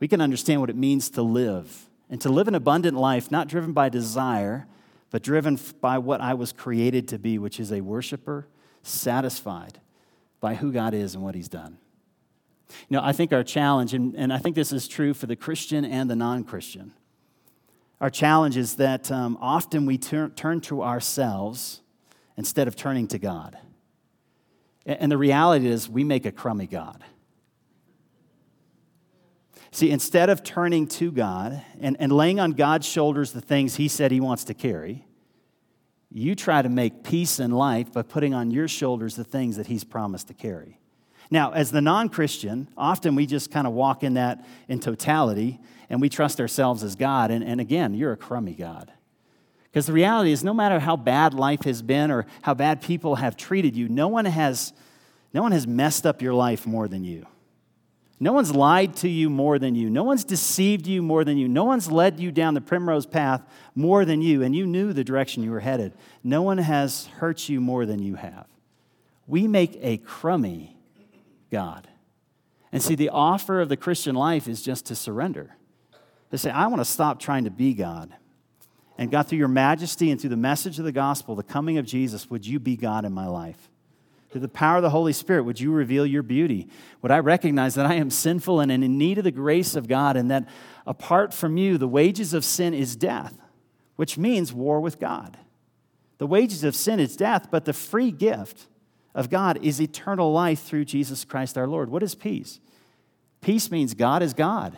We 0.00 0.08
can 0.08 0.22
understand 0.22 0.62
what 0.62 0.70
it 0.70 0.76
means 0.76 1.10
to 1.10 1.20
live 1.20 1.90
and 2.08 2.18
to 2.22 2.30
live 2.30 2.48
an 2.48 2.54
abundant 2.54 2.96
life, 2.96 3.30
not 3.30 3.48
driven 3.48 3.74
by 3.74 3.90
desire, 3.90 4.66
but 5.10 5.22
driven 5.22 5.60
by 5.82 5.98
what 5.98 6.22
I 6.22 6.32
was 6.32 6.52
created 6.52 7.06
to 7.08 7.18
be, 7.18 7.36
which 7.36 7.60
is 7.60 7.70
a 7.70 7.82
worshiper, 7.82 8.48
satisfied 8.82 9.78
by 10.40 10.54
who 10.54 10.72
God 10.72 10.94
is 10.94 11.14
and 11.14 11.22
what 11.22 11.34
He's 11.34 11.50
done. 11.50 11.76
You 12.88 12.96
know, 12.96 13.02
I 13.04 13.12
think 13.12 13.30
our 13.30 13.44
challenge, 13.44 13.92
and, 13.92 14.16
and 14.16 14.32
I 14.32 14.38
think 14.38 14.56
this 14.56 14.72
is 14.72 14.88
true 14.88 15.12
for 15.12 15.26
the 15.26 15.36
Christian 15.36 15.84
and 15.84 16.08
the 16.08 16.16
non 16.16 16.44
Christian, 16.44 16.92
our 18.02 18.10
challenge 18.10 18.56
is 18.56 18.74
that 18.76 19.12
um, 19.12 19.38
often 19.40 19.86
we 19.86 19.96
turn, 19.96 20.32
turn 20.32 20.60
to 20.62 20.82
ourselves 20.82 21.82
instead 22.36 22.66
of 22.66 22.74
turning 22.74 23.06
to 23.06 23.18
God. 23.20 23.56
And 24.84 25.12
the 25.12 25.16
reality 25.16 25.68
is, 25.68 25.88
we 25.88 26.02
make 26.02 26.26
a 26.26 26.32
crummy 26.32 26.66
God. 26.66 27.04
See, 29.70 29.92
instead 29.92 30.30
of 30.30 30.42
turning 30.42 30.88
to 30.88 31.12
God 31.12 31.62
and, 31.80 31.96
and 32.00 32.10
laying 32.10 32.40
on 32.40 32.50
God's 32.50 32.88
shoulders 32.88 33.30
the 33.30 33.40
things 33.40 33.76
He 33.76 33.86
said 33.86 34.10
He 34.10 34.18
wants 34.18 34.42
to 34.44 34.54
carry, 34.54 35.06
you 36.10 36.34
try 36.34 36.60
to 36.60 36.68
make 36.68 37.04
peace 37.04 37.38
in 37.38 37.52
life 37.52 37.92
by 37.92 38.02
putting 38.02 38.34
on 38.34 38.50
your 38.50 38.66
shoulders 38.66 39.14
the 39.14 39.22
things 39.22 39.56
that 39.56 39.68
He's 39.68 39.84
promised 39.84 40.26
to 40.26 40.34
carry. 40.34 40.80
Now, 41.32 41.52
as 41.52 41.70
the 41.70 41.80
non 41.80 42.10
Christian, 42.10 42.68
often 42.76 43.14
we 43.14 43.24
just 43.24 43.50
kind 43.50 43.66
of 43.66 43.72
walk 43.72 44.02
in 44.02 44.14
that 44.14 44.44
in 44.68 44.80
totality 44.80 45.58
and 45.88 45.98
we 45.98 46.10
trust 46.10 46.38
ourselves 46.38 46.84
as 46.84 46.94
God. 46.94 47.30
And, 47.30 47.42
and 47.42 47.58
again, 47.58 47.94
you're 47.94 48.12
a 48.12 48.18
crummy 48.18 48.52
God. 48.52 48.92
Because 49.64 49.86
the 49.86 49.94
reality 49.94 50.30
is, 50.30 50.44
no 50.44 50.52
matter 50.52 50.78
how 50.78 50.94
bad 50.94 51.32
life 51.32 51.62
has 51.62 51.80
been 51.80 52.10
or 52.10 52.26
how 52.42 52.52
bad 52.52 52.82
people 52.82 53.14
have 53.14 53.34
treated 53.34 53.74
you, 53.74 53.88
no 53.88 54.08
one 54.08 54.26
has, 54.26 54.74
no 55.32 55.40
one 55.40 55.52
has 55.52 55.66
messed 55.66 56.04
up 56.04 56.20
your 56.20 56.34
life 56.34 56.66
more 56.66 56.86
than 56.86 57.02
you. 57.02 57.26
No 58.20 58.34
one's 58.34 58.54
lied 58.54 58.94
to 58.96 59.08
you 59.08 59.30
more 59.30 59.58
than 59.58 59.74
you. 59.74 59.88
No 59.88 60.02
one's 60.02 60.24
deceived 60.24 60.86
you 60.86 61.00
more 61.00 61.24
than 61.24 61.38
you. 61.38 61.48
No 61.48 61.64
one's 61.64 61.90
led 61.90 62.20
you 62.20 62.30
down 62.30 62.52
the 62.52 62.60
primrose 62.60 63.06
path 63.06 63.42
more 63.74 64.04
than 64.04 64.20
you, 64.20 64.42
and 64.42 64.54
you 64.54 64.66
knew 64.66 64.92
the 64.92 65.02
direction 65.02 65.42
you 65.42 65.50
were 65.50 65.60
headed. 65.60 65.94
No 66.22 66.42
one 66.42 66.58
has 66.58 67.06
hurt 67.06 67.48
you 67.48 67.58
more 67.58 67.86
than 67.86 68.02
you 68.02 68.16
have. 68.16 68.44
We 69.26 69.48
make 69.48 69.78
a 69.80 69.96
crummy 69.96 70.71
God. 71.52 71.86
And 72.72 72.82
see, 72.82 72.94
the 72.94 73.10
offer 73.10 73.60
of 73.60 73.68
the 73.68 73.76
Christian 73.76 74.16
life 74.16 74.48
is 74.48 74.62
just 74.62 74.86
to 74.86 74.96
surrender. 74.96 75.54
They 76.30 76.38
say, 76.38 76.50
I 76.50 76.66
want 76.68 76.80
to 76.80 76.86
stop 76.86 77.20
trying 77.20 77.44
to 77.44 77.50
be 77.50 77.74
God. 77.74 78.12
And 78.96 79.10
God, 79.10 79.28
through 79.28 79.38
your 79.38 79.48
majesty 79.48 80.10
and 80.10 80.20
through 80.20 80.30
the 80.30 80.36
message 80.36 80.78
of 80.78 80.86
the 80.86 80.92
gospel, 80.92 81.36
the 81.36 81.42
coming 81.42 81.76
of 81.76 81.84
Jesus, 81.84 82.30
would 82.30 82.46
you 82.46 82.58
be 82.58 82.76
God 82.76 83.04
in 83.04 83.12
my 83.12 83.26
life? 83.26 83.68
Through 84.30 84.40
the 84.40 84.48
power 84.48 84.76
of 84.76 84.82
the 84.82 84.90
Holy 84.90 85.12
Spirit, 85.12 85.42
would 85.42 85.60
you 85.60 85.70
reveal 85.72 86.06
your 86.06 86.22
beauty? 86.22 86.68
Would 87.02 87.12
I 87.12 87.18
recognize 87.18 87.74
that 87.74 87.84
I 87.84 87.94
am 87.94 88.08
sinful 88.08 88.60
and 88.60 88.72
in 88.72 88.96
need 88.96 89.18
of 89.18 89.24
the 89.24 89.30
grace 89.30 89.76
of 89.76 89.88
God, 89.88 90.16
and 90.16 90.30
that 90.30 90.48
apart 90.86 91.34
from 91.34 91.58
you, 91.58 91.76
the 91.76 91.86
wages 91.86 92.32
of 92.32 92.44
sin 92.44 92.72
is 92.72 92.96
death, 92.96 93.36
which 93.96 94.16
means 94.16 94.54
war 94.54 94.80
with 94.80 94.98
God? 94.98 95.36
The 96.16 96.26
wages 96.26 96.64
of 96.64 96.74
sin 96.74 96.98
is 96.98 97.14
death, 97.14 97.48
but 97.50 97.66
the 97.66 97.74
free 97.74 98.10
gift 98.10 98.68
of 99.14 99.30
God 99.30 99.58
is 99.62 99.80
eternal 99.80 100.32
life 100.32 100.62
through 100.62 100.84
Jesus 100.84 101.24
Christ 101.24 101.58
our 101.58 101.66
Lord. 101.66 101.90
What 101.90 102.02
is 102.02 102.14
peace? 102.14 102.60
Peace 103.40 103.70
means 103.70 103.94
God 103.94 104.22
is 104.22 104.34
God 104.34 104.76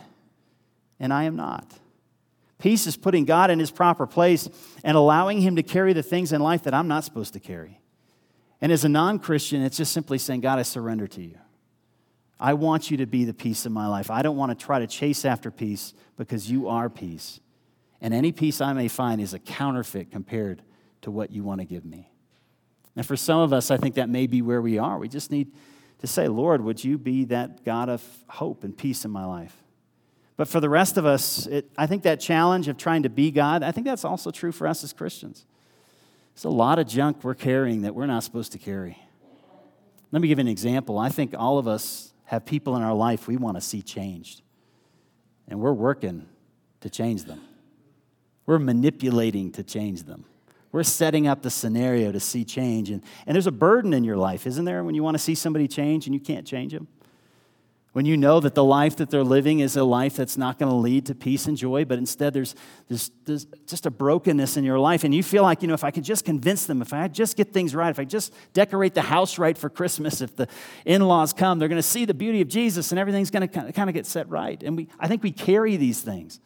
and 0.99 1.13
I 1.13 1.23
am 1.23 1.35
not. 1.35 1.79
Peace 2.57 2.87
is 2.87 2.97
putting 2.97 3.25
God 3.25 3.51
in 3.51 3.59
his 3.59 3.71
proper 3.71 4.07
place 4.07 4.49
and 4.83 4.95
allowing 4.95 5.41
him 5.41 5.57
to 5.57 5.63
carry 5.63 5.93
the 5.93 6.03
things 6.03 6.31
in 6.31 6.41
life 6.41 6.63
that 6.63 6.73
I'm 6.73 6.87
not 6.87 7.03
supposed 7.03 7.33
to 7.33 7.39
carry. 7.39 7.79
And 8.61 8.71
as 8.71 8.85
a 8.85 8.89
non 8.89 9.19
Christian, 9.19 9.61
it's 9.61 9.77
just 9.77 9.93
simply 9.93 10.17
saying, 10.17 10.41
God, 10.41 10.57
I 10.57 10.63
surrender 10.63 11.07
to 11.07 11.21
you. 11.21 11.37
I 12.39 12.53
want 12.53 12.89
you 12.89 12.97
to 12.97 13.05
be 13.05 13.25
the 13.25 13.33
peace 13.33 13.65
in 13.65 13.71
my 13.71 13.87
life. 13.87 14.09
I 14.09 14.21
don't 14.21 14.37
want 14.37 14.57
to 14.57 14.65
try 14.65 14.79
to 14.79 14.87
chase 14.87 15.25
after 15.25 15.51
peace 15.51 15.93
because 16.17 16.49
you 16.49 16.67
are 16.67 16.89
peace. 16.89 17.39
And 18.01 18.13
any 18.13 18.31
peace 18.31 18.61
I 18.61 18.73
may 18.73 18.87
find 18.87 19.21
is 19.21 19.33
a 19.33 19.39
counterfeit 19.39 20.11
compared 20.11 20.61
to 21.01 21.11
what 21.11 21.31
you 21.31 21.43
want 21.43 21.61
to 21.61 21.65
give 21.65 21.85
me. 21.85 22.11
And 22.95 23.05
for 23.05 23.15
some 23.15 23.39
of 23.39 23.51
us, 23.51 23.71
I 23.71 23.77
think 23.77 23.95
that 23.95 24.09
may 24.09 24.27
be 24.27 24.41
where 24.41 24.61
we 24.61 24.77
are. 24.77 24.97
We 24.97 25.09
just 25.09 25.31
need 25.31 25.51
to 25.99 26.07
say, 26.07 26.27
Lord, 26.27 26.61
would 26.61 26.83
you 26.83 26.97
be 26.97 27.25
that 27.25 27.63
God 27.63 27.89
of 27.89 28.03
hope 28.27 28.63
and 28.63 28.77
peace 28.77 29.05
in 29.05 29.11
my 29.11 29.25
life? 29.25 29.55
But 30.37 30.47
for 30.47 30.59
the 30.59 30.69
rest 30.69 30.97
of 30.97 31.05
us, 31.05 31.47
it, 31.47 31.71
I 31.77 31.87
think 31.87 32.03
that 32.03 32.19
challenge 32.19 32.67
of 32.67 32.77
trying 32.77 33.03
to 33.03 33.09
be 33.09 33.31
God, 33.31 33.63
I 33.63 33.71
think 33.71 33.85
that's 33.85 34.03
also 34.03 34.31
true 34.31 34.51
for 34.51 34.67
us 34.67 34.83
as 34.83 34.91
Christians. 34.91 35.45
It's 36.33 36.43
a 36.43 36.49
lot 36.49 36.79
of 36.79 36.87
junk 36.87 37.23
we're 37.23 37.35
carrying 37.35 37.83
that 37.83 37.95
we're 37.95 38.05
not 38.05 38.23
supposed 38.23 38.51
to 38.51 38.57
carry. 38.57 38.97
Let 40.11 40.21
me 40.21 40.27
give 40.27 40.37
you 40.37 40.43
an 40.43 40.49
example. 40.49 40.99
I 40.99 41.09
think 41.09 41.33
all 41.37 41.57
of 41.57 41.67
us 41.67 42.13
have 42.25 42.45
people 42.45 42.75
in 42.75 42.81
our 42.81 42.93
life 42.93 43.27
we 43.27 43.37
want 43.37 43.55
to 43.55 43.61
see 43.61 43.81
changed, 43.81 44.41
and 45.47 45.59
we're 45.59 45.73
working 45.73 46.27
to 46.81 46.89
change 46.89 47.23
them. 47.23 47.41
We're 48.45 48.59
manipulating 48.59 49.51
to 49.53 49.63
change 49.63 50.03
them. 50.03 50.25
We're 50.75 50.83
setting 50.83 51.25
up 51.25 51.41
the 51.41 51.49
scenario 51.49 52.11
to 52.11 52.19
see 52.19 52.43
change. 52.43 52.89
And, 52.89 53.01
and 53.25 53.33
there's 53.33 53.47
a 53.47 53.51
burden 53.51 53.93
in 53.93 54.03
your 54.03 54.17
life, 54.17 54.45
isn't 54.45 54.65
there, 54.65 54.83
when 54.83 54.93
you 54.93 55.03
want 55.03 55.15
to 55.15 55.23
see 55.23 55.33
somebody 55.33 55.69
change 55.69 56.05
and 56.05 56.13
you 56.13 56.19
can't 56.19 56.45
change 56.45 56.73
them? 56.73 56.89
when 57.93 58.05
you 58.05 58.17
know 58.17 58.41
that 58.41 58.55
the 58.55 58.63
life 58.63 58.97
that 58.97 59.09
they're 59.09 59.23
living 59.23 59.59
is 59.59 59.77
a 59.77 59.83
life 59.85 60.17
that's 60.17 60.35
not 60.35 60.59
going 60.59 60.69
to 60.69 60.75
lead 60.75 61.05
to 61.05 61.15
peace 61.15 61.45
and 61.45 61.55
joy, 61.55 61.85
but 61.85 61.97
instead 61.97 62.33
there's, 62.33 62.53
there's, 62.89 63.09
there's, 63.23 63.47
just 63.67 63.85
a 63.85 63.89
brokenness 63.89 64.57
in 64.57 64.65
your 64.65 64.77
life, 64.77 65.05
and 65.05 65.15
you 65.15 65.23
feel 65.23 65.43
like, 65.43 65.61
you 65.61 65.69
know, 65.69 65.73
if 65.73 65.85
I 65.85 65.91
could 65.91 66.03
just 66.03 66.25
convince 66.25 66.65
them, 66.65 66.81
if 66.81 66.91
I 66.91 67.07
just 67.07 67.37
get 67.37 67.53
things 67.53 67.73
right, 67.73 67.89
if 67.89 67.97
I 67.97 68.03
just 68.03 68.33
decorate 68.51 68.95
the 68.95 69.01
house 69.01 69.39
right 69.39 69.57
for 69.57 69.69
Christmas, 69.69 70.19
if 70.19 70.35
the 70.35 70.49
in 70.83 71.07
laws 71.07 71.31
come, 71.31 71.57
they're 71.57 71.69
going 71.69 71.77
to 71.77 71.81
see 71.81 72.03
the 72.03 72.13
beauty 72.13 72.41
of 72.41 72.49
Jesus 72.49 72.91
and 72.91 72.99
everything's 72.99 73.31
going 73.31 73.47
to 73.47 73.71
kind 73.71 73.89
of 73.89 73.93
get 73.93 74.05
set 74.05 74.27
right. 74.27 74.61
And 74.61 74.75
we, 74.75 74.89
I 74.99 75.07
think 75.07 75.23
we 75.23 75.31
carry 75.31 75.77
these 75.77 76.01
things. 76.01 76.41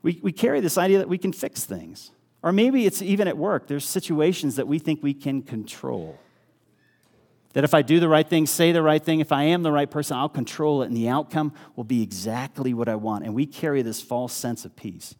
We, 0.00 0.18
we 0.22 0.32
carry 0.32 0.60
this 0.60 0.78
idea 0.78 0.96
that 0.96 1.10
we 1.10 1.18
can 1.18 1.34
fix 1.34 1.66
things. 1.66 2.10
Or 2.42 2.52
maybe 2.52 2.86
it's 2.86 3.02
even 3.02 3.26
at 3.26 3.36
work, 3.36 3.66
there's 3.66 3.84
situations 3.84 4.56
that 4.56 4.68
we 4.68 4.78
think 4.78 5.02
we 5.02 5.14
can 5.14 5.42
control. 5.42 6.18
That 7.54 7.64
if 7.64 7.74
I 7.74 7.82
do 7.82 7.98
the 7.98 8.08
right 8.08 8.28
thing, 8.28 8.46
say 8.46 8.72
the 8.72 8.82
right 8.82 9.02
thing, 9.02 9.20
if 9.20 9.32
I 9.32 9.44
am 9.44 9.62
the 9.62 9.72
right 9.72 9.90
person, 9.90 10.16
I'll 10.16 10.28
control 10.28 10.82
it, 10.82 10.86
and 10.86 10.96
the 10.96 11.08
outcome 11.08 11.52
will 11.74 11.84
be 11.84 12.02
exactly 12.02 12.74
what 12.74 12.88
I 12.88 12.94
want. 12.94 13.24
And 13.24 13.34
we 13.34 13.46
carry 13.46 13.82
this 13.82 14.00
false 14.00 14.32
sense 14.32 14.64
of 14.64 14.76
peace. 14.76 15.14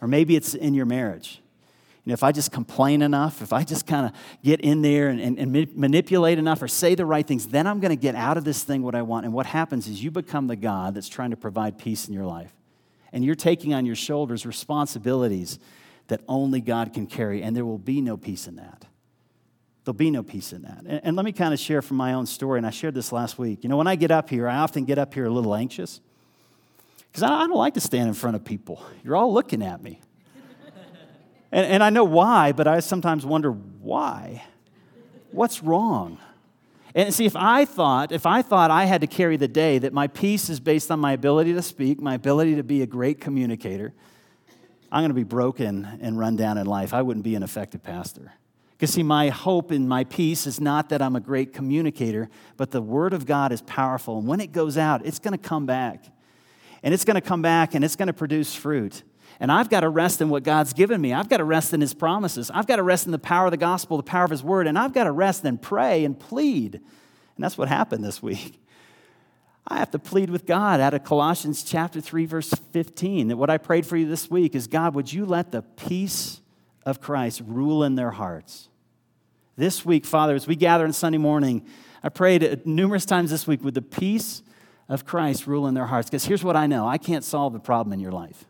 Or 0.00 0.06
maybe 0.06 0.36
it's 0.36 0.54
in 0.54 0.74
your 0.74 0.86
marriage. 0.86 1.42
You 2.04 2.10
know, 2.10 2.14
if 2.14 2.24
I 2.24 2.32
just 2.32 2.50
complain 2.50 3.00
enough, 3.00 3.42
if 3.42 3.52
I 3.52 3.62
just 3.62 3.86
kind 3.86 4.06
of 4.06 4.12
get 4.42 4.60
in 4.60 4.82
there 4.82 5.08
and, 5.08 5.20
and, 5.20 5.38
and, 5.38 5.76
manipulate 5.76 6.36
enough 6.36 6.60
or 6.60 6.66
say 6.66 6.96
the 6.96 7.06
right 7.06 7.24
things, 7.24 7.46
then 7.46 7.66
I'm 7.66 7.78
going 7.78 7.90
to 7.90 8.00
get 8.00 8.16
out 8.16 8.36
of 8.36 8.44
this 8.44 8.64
thing 8.64 8.82
what 8.82 8.96
I 8.96 9.02
want. 9.02 9.24
And 9.24 9.32
what 9.32 9.46
happens 9.46 9.86
is 9.86 10.02
you 10.02 10.10
become 10.10 10.48
the 10.48 10.56
God 10.56 10.94
that's 10.94 11.08
trying 11.08 11.30
to 11.30 11.36
provide 11.36 11.78
peace 11.78 12.08
in 12.08 12.14
your 12.14 12.26
life. 12.26 12.52
And 13.12 13.24
you're 13.24 13.36
taking 13.36 13.72
on 13.72 13.86
your 13.86 13.94
shoulders 13.94 14.44
responsibilities 14.44 15.60
that 16.08 16.20
only 16.28 16.60
God 16.60 16.92
can 16.92 17.06
carry, 17.06 17.42
and 17.42 17.56
there 17.56 17.64
will 17.64 17.78
be 17.78 18.00
no 18.00 18.16
peace 18.16 18.46
in 18.46 18.56
that. 18.56 18.86
There'll 19.84 19.96
be 19.96 20.10
no 20.10 20.22
peace 20.22 20.52
in 20.52 20.62
that. 20.62 20.84
And, 20.86 21.00
and 21.04 21.16
let 21.16 21.24
me 21.24 21.32
kind 21.32 21.52
of 21.52 21.58
share 21.58 21.82
from 21.82 21.96
my 21.96 22.12
own 22.12 22.26
story, 22.26 22.58
and 22.58 22.66
I 22.66 22.70
shared 22.70 22.94
this 22.94 23.12
last 23.12 23.38
week. 23.38 23.62
You 23.62 23.68
know, 23.68 23.76
when 23.76 23.86
I 23.86 23.96
get 23.96 24.10
up 24.10 24.30
here, 24.30 24.48
I 24.48 24.56
often 24.56 24.84
get 24.84 24.98
up 24.98 25.14
here 25.14 25.26
a 25.26 25.30
little 25.30 25.54
anxious 25.54 26.00
because 27.10 27.22
I, 27.22 27.42
I 27.42 27.46
don't 27.46 27.56
like 27.56 27.74
to 27.74 27.80
stand 27.80 28.08
in 28.08 28.14
front 28.14 28.36
of 28.36 28.44
people. 28.44 28.82
You're 29.04 29.16
all 29.16 29.32
looking 29.32 29.62
at 29.62 29.82
me. 29.82 30.00
and, 31.52 31.66
and 31.66 31.82
I 31.82 31.90
know 31.90 32.04
why, 32.04 32.52
but 32.52 32.68
I 32.68 32.80
sometimes 32.80 33.26
wonder 33.26 33.50
why. 33.50 34.44
What's 35.32 35.62
wrong? 35.62 36.18
And 36.94 37.12
see, 37.12 37.24
if 37.24 37.36
I 37.36 37.64
thought, 37.64 38.12
if 38.12 38.26
I 38.26 38.42
thought 38.42 38.70
I 38.70 38.84
had 38.84 39.00
to 39.00 39.06
carry 39.06 39.36
the 39.36 39.48
day, 39.48 39.78
that 39.78 39.92
my 39.92 40.08
peace 40.08 40.50
is 40.50 40.60
based 40.60 40.90
on 40.90 41.00
my 41.00 41.12
ability 41.12 41.54
to 41.54 41.62
speak, 41.62 42.00
my 42.00 42.14
ability 42.14 42.56
to 42.56 42.62
be 42.62 42.82
a 42.82 42.86
great 42.86 43.18
communicator, 43.18 43.94
I'm 44.92 45.00
going 45.00 45.10
to 45.10 45.14
be 45.14 45.24
broken 45.24 45.88
and 46.02 46.18
run 46.18 46.36
down 46.36 46.58
in 46.58 46.66
life. 46.66 46.92
I 46.92 47.00
wouldn't 47.00 47.24
be 47.24 47.34
an 47.34 47.42
effective 47.42 47.82
pastor. 47.82 48.34
Because, 48.72 48.92
see, 48.92 49.02
my 49.02 49.30
hope 49.30 49.70
and 49.70 49.88
my 49.88 50.04
peace 50.04 50.46
is 50.46 50.60
not 50.60 50.90
that 50.90 51.00
I'm 51.00 51.16
a 51.16 51.20
great 51.20 51.54
communicator, 51.54 52.28
but 52.58 52.72
the 52.72 52.82
Word 52.82 53.14
of 53.14 53.24
God 53.24 53.52
is 53.52 53.62
powerful. 53.62 54.18
And 54.18 54.28
when 54.28 54.38
it 54.38 54.52
goes 54.52 54.76
out, 54.76 55.06
it's 55.06 55.18
going 55.18 55.32
to 55.32 55.38
come 55.38 55.64
back. 55.64 56.04
And 56.82 56.92
it's 56.92 57.06
going 57.06 57.14
to 57.14 57.22
come 57.22 57.40
back 57.40 57.74
and 57.74 57.82
it's 57.84 57.96
going 57.96 58.08
to 58.08 58.12
produce 58.12 58.54
fruit. 58.54 59.02
And 59.40 59.50
I've 59.50 59.70
got 59.70 59.80
to 59.80 59.88
rest 59.88 60.20
in 60.20 60.28
what 60.28 60.42
God's 60.42 60.74
given 60.74 61.00
me. 61.00 61.14
I've 61.14 61.30
got 61.30 61.38
to 61.38 61.44
rest 61.44 61.72
in 61.72 61.80
His 61.80 61.94
promises. 61.94 62.50
I've 62.52 62.66
got 62.66 62.76
to 62.76 62.82
rest 62.82 63.06
in 63.06 63.12
the 63.12 63.18
power 63.18 63.46
of 63.46 63.50
the 63.50 63.56
gospel, 63.56 63.96
the 63.96 64.02
power 64.02 64.24
of 64.24 64.30
His 64.30 64.42
Word. 64.42 64.66
And 64.66 64.78
I've 64.78 64.92
got 64.92 65.04
to 65.04 65.12
rest 65.12 65.44
and 65.44 65.60
pray 65.60 66.04
and 66.04 66.18
plead. 66.18 66.74
And 66.74 67.44
that's 67.44 67.56
what 67.56 67.68
happened 67.68 68.04
this 68.04 68.22
week. 68.22 68.61
I 69.66 69.78
have 69.78 69.90
to 69.92 69.98
plead 69.98 70.30
with 70.30 70.44
God 70.44 70.80
out 70.80 70.94
of 70.94 71.04
Colossians 71.04 71.62
chapter 71.62 72.00
3, 72.00 72.26
verse 72.26 72.50
15. 72.72 73.28
That 73.28 73.36
what 73.36 73.50
I 73.50 73.58
prayed 73.58 73.86
for 73.86 73.96
you 73.96 74.06
this 74.08 74.30
week 74.30 74.54
is 74.54 74.66
God, 74.66 74.94
would 74.94 75.12
you 75.12 75.24
let 75.24 75.52
the 75.52 75.62
peace 75.62 76.40
of 76.84 77.00
Christ 77.00 77.42
rule 77.46 77.84
in 77.84 77.94
their 77.94 78.10
hearts? 78.10 78.68
This 79.56 79.84
week, 79.84 80.04
Father, 80.04 80.34
as 80.34 80.46
we 80.46 80.56
gather 80.56 80.84
on 80.84 80.92
Sunday 80.92 81.18
morning, 81.18 81.64
I 82.02 82.08
prayed 82.08 82.66
numerous 82.66 83.06
times 83.06 83.30
this 83.30 83.46
week 83.46 83.62
with 83.62 83.74
the 83.74 83.82
peace 83.82 84.42
of 84.88 85.04
Christ 85.04 85.46
rule 85.46 85.66
in 85.68 85.74
their 85.74 85.86
hearts. 85.86 86.10
Because 86.10 86.24
here's 86.24 86.42
what 86.42 86.56
I 86.56 86.66
know 86.66 86.88
I 86.88 86.98
can't 86.98 87.24
solve 87.24 87.52
the 87.52 87.60
problem 87.60 87.92
in 87.92 88.00
your 88.00 88.12
life. 88.12 88.44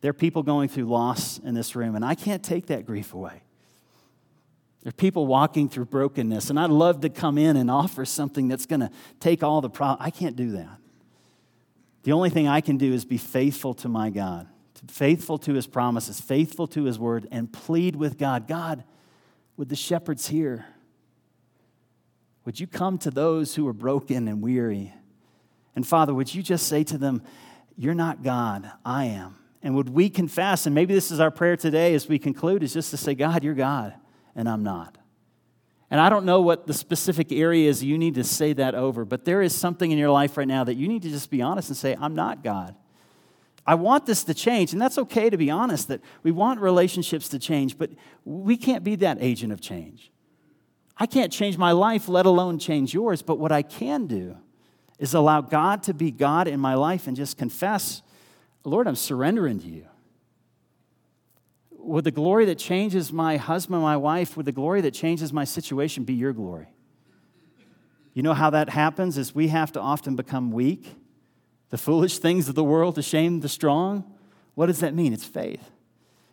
There 0.00 0.10
are 0.10 0.14
people 0.14 0.42
going 0.42 0.68
through 0.68 0.86
loss 0.86 1.38
in 1.38 1.54
this 1.54 1.76
room, 1.76 1.94
and 1.94 2.04
I 2.04 2.14
can't 2.14 2.42
take 2.42 2.66
that 2.66 2.86
grief 2.86 3.14
away. 3.14 3.42
There 4.82 4.88
are 4.88 4.92
people 4.92 5.26
walking 5.26 5.68
through 5.68 5.86
brokenness, 5.86 6.50
and 6.50 6.58
I'd 6.58 6.70
love 6.70 7.02
to 7.02 7.08
come 7.08 7.38
in 7.38 7.56
and 7.56 7.70
offer 7.70 8.04
something 8.04 8.48
that's 8.48 8.66
going 8.66 8.80
to 8.80 8.90
take 9.20 9.42
all 9.42 9.60
the 9.60 9.70
problem. 9.70 10.04
I 10.04 10.10
can't 10.10 10.34
do 10.34 10.52
that. 10.52 10.78
The 12.02 12.10
only 12.10 12.30
thing 12.30 12.48
I 12.48 12.60
can 12.60 12.78
do 12.78 12.92
is 12.92 13.04
be 13.04 13.16
faithful 13.16 13.74
to 13.74 13.88
my 13.88 14.10
God, 14.10 14.48
faithful 14.88 15.38
to 15.38 15.54
his 15.54 15.68
promises, 15.68 16.20
faithful 16.20 16.66
to 16.68 16.82
his 16.82 16.98
word, 16.98 17.28
and 17.30 17.52
plead 17.52 17.94
with 17.94 18.18
God 18.18 18.48
God, 18.48 18.82
with 19.56 19.68
the 19.68 19.76
shepherds 19.76 20.26
here, 20.26 20.66
would 22.44 22.58
you 22.58 22.66
come 22.66 22.98
to 22.98 23.10
those 23.12 23.54
who 23.54 23.68
are 23.68 23.72
broken 23.72 24.26
and 24.26 24.42
weary? 24.42 24.92
And 25.76 25.86
Father, 25.86 26.12
would 26.12 26.34
you 26.34 26.42
just 26.42 26.66
say 26.66 26.82
to 26.84 26.98
them, 26.98 27.22
You're 27.76 27.94
not 27.94 28.24
God, 28.24 28.68
I 28.84 29.04
am. 29.04 29.36
And 29.62 29.76
would 29.76 29.90
we 29.90 30.10
confess, 30.10 30.66
and 30.66 30.74
maybe 30.74 30.92
this 30.92 31.12
is 31.12 31.20
our 31.20 31.30
prayer 31.30 31.56
today 31.56 31.94
as 31.94 32.08
we 32.08 32.18
conclude, 32.18 32.64
is 32.64 32.72
just 32.72 32.90
to 32.90 32.96
say, 32.96 33.14
God, 33.14 33.44
you're 33.44 33.54
God 33.54 33.94
and 34.34 34.48
I'm 34.48 34.62
not. 34.62 34.98
And 35.90 36.00
I 36.00 36.08
don't 36.08 36.24
know 36.24 36.40
what 36.40 36.66
the 36.66 36.72
specific 36.72 37.30
area 37.32 37.68
is 37.68 37.84
you 37.84 37.98
need 37.98 38.14
to 38.14 38.24
say 38.24 38.54
that 38.54 38.74
over, 38.74 39.04
but 39.04 39.26
there 39.26 39.42
is 39.42 39.54
something 39.54 39.90
in 39.90 39.98
your 39.98 40.10
life 40.10 40.38
right 40.38 40.48
now 40.48 40.64
that 40.64 40.74
you 40.74 40.88
need 40.88 41.02
to 41.02 41.10
just 41.10 41.30
be 41.30 41.42
honest 41.42 41.68
and 41.68 41.76
say, 41.76 41.94
I'm 42.00 42.14
not 42.14 42.42
God. 42.42 42.74
I 43.66 43.74
want 43.74 44.06
this 44.06 44.24
to 44.24 44.34
change, 44.34 44.72
and 44.72 44.80
that's 44.80 44.98
okay 44.98 45.30
to 45.30 45.36
be 45.36 45.50
honest 45.50 45.88
that 45.88 46.00
we 46.22 46.32
want 46.32 46.60
relationships 46.60 47.28
to 47.28 47.38
change, 47.38 47.76
but 47.76 47.90
we 48.24 48.56
can't 48.56 48.82
be 48.82 48.96
that 48.96 49.18
agent 49.20 49.52
of 49.52 49.60
change. 49.60 50.10
I 50.96 51.06
can't 51.06 51.32
change 51.32 51.58
my 51.58 51.72
life, 51.72 52.08
let 52.08 52.26
alone 52.26 52.58
change 52.58 52.94
yours, 52.94 53.22
but 53.22 53.38
what 53.38 53.52
I 53.52 53.62
can 53.62 54.06
do 54.06 54.36
is 54.98 55.14
allow 55.14 55.40
God 55.42 55.82
to 55.84 55.94
be 55.94 56.10
God 56.10 56.48
in 56.48 56.58
my 56.58 56.74
life 56.74 57.06
and 57.06 57.16
just 57.16 57.36
confess, 57.36 58.02
Lord, 58.64 58.88
I'm 58.88 58.96
surrendering 58.96 59.60
to 59.60 59.66
you 59.66 59.86
would 61.82 62.04
the 62.04 62.10
glory 62.10 62.44
that 62.46 62.58
changes 62.58 63.12
my 63.12 63.36
husband, 63.36 63.82
my 63.82 63.96
wife, 63.96 64.36
would 64.36 64.46
the 64.46 64.52
glory 64.52 64.80
that 64.82 64.92
changes 64.92 65.32
my 65.32 65.44
situation 65.44 66.04
be 66.04 66.14
your 66.14 66.32
glory? 66.32 66.68
You 68.14 68.22
know 68.22 68.34
how 68.34 68.50
that 68.50 68.68
happens 68.68 69.18
is 69.18 69.34
we 69.34 69.48
have 69.48 69.72
to 69.72 69.80
often 69.80 70.16
become 70.16 70.52
weak. 70.52 70.96
The 71.70 71.78
foolish 71.78 72.18
things 72.18 72.48
of 72.48 72.54
the 72.54 72.64
world 72.64 72.96
to 72.96 73.02
shame 73.02 73.40
the 73.40 73.48
strong. 73.48 74.04
What 74.54 74.66
does 74.66 74.80
that 74.80 74.94
mean? 74.94 75.12
It's 75.12 75.24
faith. 75.24 75.70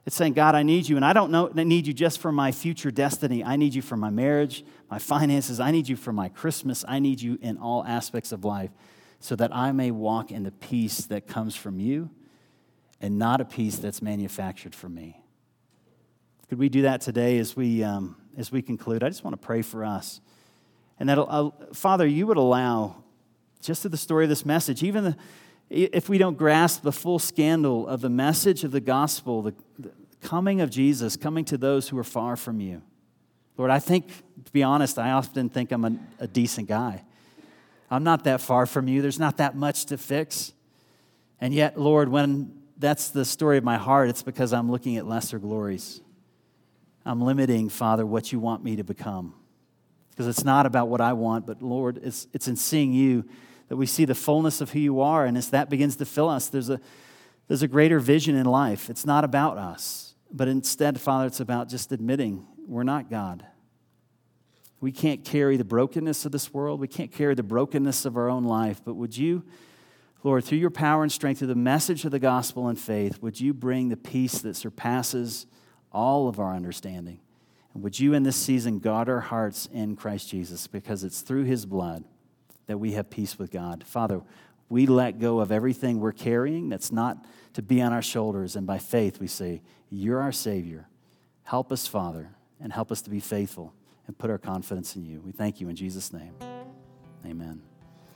It's 0.05 0.15
saying, 0.15 0.33
God, 0.33 0.55
I 0.55 0.63
need 0.63 0.89
you, 0.89 0.95
and 0.95 1.05
I 1.05 1.13
don't 1.13 1.31
know, 1.31 1.51
I 1.55 1.63
need 1.63 1.85
you 1.85 1.93
just 1.93 2.19
for 2.19 2.31
my 2.31 2.51
future 2.51 2.89
destiny. 2.89 3.43
I 3.43 3.55
need 3.55 3.75
you 3.75 3.81
for 3.81 3.95
my 3.95 4.09
marriage, 4.09 4.65
my 4.89 4.97
finances. 4.97 5.59
I 5.59 5.71
need 5.71 5.87
you 5.87 5.95
for 5.95 6.11
my 6.11 6.29
Christmas. 6.29 6.83
I 6.87 6.99
need 6.99 7.21
you 7.21 7.37
in 7.41 7.57
all 7.57 7.85
aspects 7.85 8.31
of 8.31 8.43
life 8.43 8.71
so 9.19 9.35
that 9.35 9.55
I 9.55 9.71
may 9.71 9.91
walk 9.91 10.31
in 10.31 10.43
the 10.43 10.51
peace 10.51 11.05
that 11.07 11.27
comes 11.27 11.55
from 11.55 11.79
you 11.79 12.09
and 12.99 13.19
not 13.19 13.39
a 13.39 13.45
peace 13.45 13.77
that's 13.77 14.01
manufactured 14.01 14.73
for 14.73 14.89
me. 14.89 15.18
Could 16.49 16.57
we 16.57 16.67
do 16.67 16.81
that 16.81 17.01
today 17.01 17.37
as 17.37 17.55
we, 17.55 17.83
um, 17.83 18.15
as 18.35 18.51
we 18.51 18.63
conclude? 18.63 19.03
I 19.03 19.09
just 19.09 19.23
want 19.23 19.39
to 19.39 19.45
pray 19.45 19.61
for 19.61 19.85
us. 19.85 20.19
And 20.99 21.07
that, 21.07 21.19
uh, 21.19 21.51
Father, 21.73 22.07
you 22.07 22.25
would 22.25 22.37
allow, 22.37 23.03
just 23.61 23.83
to 23.83 23.89
the 23.89 23.97
story 23.97 24.25
of 24.25 24.29
this 24.29 24.47
message, 24.47 24.81
even 24.81 25.03
the, 25.03 25.17
if 25.69 26.09
we 26.09 26.17
don't 26.17 26.39
grasp 26.39 26.81
the 26.81 26.91
full 26.91 27.19
scandal 27.19 27.87
of 27.87 28.01
the 28.01 28.09
message 28.09 28.63
of 28.63 28.71
the 28.71 28.79
gospel, 28.79 29.43
the, 29.43 29.53
the 29.77 29.91
coming 30.21 30.59
of 30.59 30.71
Jesus, 30.71 31.15
coming 31.15 31.45
to 31.45 31.57
those 31.57 31.89
who 31.89 31.99
are 31.99 32.03
far 32.03 32.35
from 32.35 32.59
you. 32.59 32.81
Lord, 33.55 33.69
I 33.69 33.77
think, 33.77 34.07
to 34.43 34.51
be 34.51 34.63
honest, 34.63 34.97
I 34.97 35.11
often 35.11 35.49
think 35.49 35.71
I'm 35.71 35.85
a, 35.85 35.99
a 36.19 36.27
decent 36.27 36.67
guy. 36.67 37.03
I'm 37.91 38.03
not 38.03 38.23
that 38.23 38.41
far 38.41 38.65
from 38.65 38.87
you. 38.87 39.03
There's 39.03 39.19
not 39.19 39.37
that 39.37 39.55
much 39.55 39.85
to 39.85 39.99
fix. 39.99 40.53
And 41.39 41.53
yet, 41.53 41.79
Lord, 41.79 42.09
when 42.09 42.59
that's 42.75 43.09
the 43.09 43.23
story 43.23 43.59
of 43.59 43.63
my 43.63 43.77
heart, 43.77 44.09
it's 44.09 44.23
because 44.23 44.51
I'm 44.51 44.71
looking 44.71 44.97
at 44.97 45.05
lesser 45.05 45.37
glories. 45.37 46.01
I'm 47.09 47.21
limiting, 47.21 47.69
Father, 47.69 48.05
what 48.05 48.31
you 48.31 48.39
want 48.39 48.63
me 48.63 48.75
to 48.75 48.83
become. 48.83 49.33
Because 50.11 50.27
it's 50.27 50.43
not 50.43 50.67
about 50.67 50.89
what 50.89 51.01
I 51.01 51.13
want, 51.13 51.47
but 51.47 51.59
Lord, 51.59 51.99
it's, 52.03 52.27
it's 52.33 52.47
in 52.47 52.55
seeing 52.55 52.93
you 52.93 53.25
that 53.67 53.77
we 53.77 53.87
see 53.87 54.05
the 54.05 54.13
fullness 54.13 54.61
of 54.61 54.69
who 54.73 54.79
you 54.79 55.01
are. 55.01 55.25
And 55.25 55.35
as 55.35 55.49
that 55.49 55.71
begins 55.71 55.95
to 55.95 56.05
fill 56.05 56.29
us, 56.29 56.49
there's 56.49 56.69
a, 56.69 56.79
there's 57.47 57.63
a 57.63 57.67
greater 57.67 57.99
vision 57.99 58.35
in 58.35 58.45
life. 58.45 58.91
It's 58.91 59.07
not 59.07 59.23
about 59.23 59.57
us, 59.57 60.13
but 60.31 60.47
instead, 60.47 61.01
Father, 61.01 61.25
it's 61.25 61.39
about 61.39 61.67
just 61.67 61.91
admitting 61.91 62.45
we're 62.67 62.83
not 62.83 63.09
God. 63.09 63.43
We 64.79 64.91
can't 64.91 65.25
carry 65.25 65.57
the 65.57 65.63
brokenness 65.63 66.27
of 66.27 66.31
this 66.31 66.53
world. 66.53 66.79
We 66.79 66.87
can't 66.87 67.11
carry 67.11 67.33
the 67.33 67.41
brokenness 67.41 68.05
of 68.05 68.17
our 68.17 68.29
own 68.29 68.43
life. 68.43 68.81
But 68.85 68.93
would 68.93 69.17
you, 69.17 69.43
Lord, 70.23 70.43
through 70.43 70.59
your 70.59 70.69
power 70.69 71.01
and 71.01 71.11
strength, 71.11 71.39
through 71.39 71.47
the 71.47 71.55
message 71.55 72.05
of 72.05 72.11
the 72.11 72.19
gospel 72.19 72.67
and 72.67 72.79
faith, 72.79 73.19
would 73.19 73.41
you 73.41 73.55
bring 73.55 73.89
the 73.89 73.97
peace 73.97 74.41
that 74.41 74.55
surpasses 74.55 75.47
all 75.91 76.27
of 76.27 76.39
our 76.39 76.55
understanding. 76.55 77.19
And 77.73 77.83
would 77.83 77.99
you 77.99 78.13
in 78.13 78.23
this 78.23 78.35
season 78.35 78.79
guard 78.79 79.09
our 79.09 79.19
hearts 79.19 79.67
in 79.71 79.95
Christ 79.95 80.29
Jesus 80.29 80.67
because 80.67 81.03
it's 81.03 81.21
through 81.21 81.43
his 81.43 81.65
blood 81.65 82.03
that 82.69 82.77
we 82.77 82.93
have 82.93 83.09
peace 83.09 83.37
with 83.39 83.49
God. 83.49 83.83
Father, 83.83 84.21
we 84.69 84.85
let 84.85 85.19
go 85.19 85.39
of 85.39 85.51
everything 85.51 85.99
we're 85.99 86.11
carrying 86.11 86.69
that's 86.69 86.91
not 86.91 87.25
to 87.53 87.63
be 87.63 87.81
on 87.81 87.91
our 87.91 88.01
shoulders. 88.01 88.55
And 88.55 88.67
by 88.67 88.77
faith, 88.77 89.19
we 89.19 89.25
say, 89.25 89.63
You're 89.89 90.21
our 90.21 90.31
Savior. 90.31 90.87
Help 91.43 91.71
us, 91.71 91.87
Father, 91.87 92.29
and 92.61 92.71
help 92.71 92.91
us 92.91 93.01
to 93.01 93.09
be 93.09 93.19
faithful 93.19 93.73
and 94.05 94.15
put 94.15 94.29
our 94.29 94.37
confidence 94.37 94.95
in 94.95 95.03
you. 95.03 95.19
We 95.25 95.31
thank 95.31 95.59
you 95.59 95.67
in 95.67 95.75
Jesus' 95.75 96.13
name. 96.13 96.35
Amen. 97.25 97.68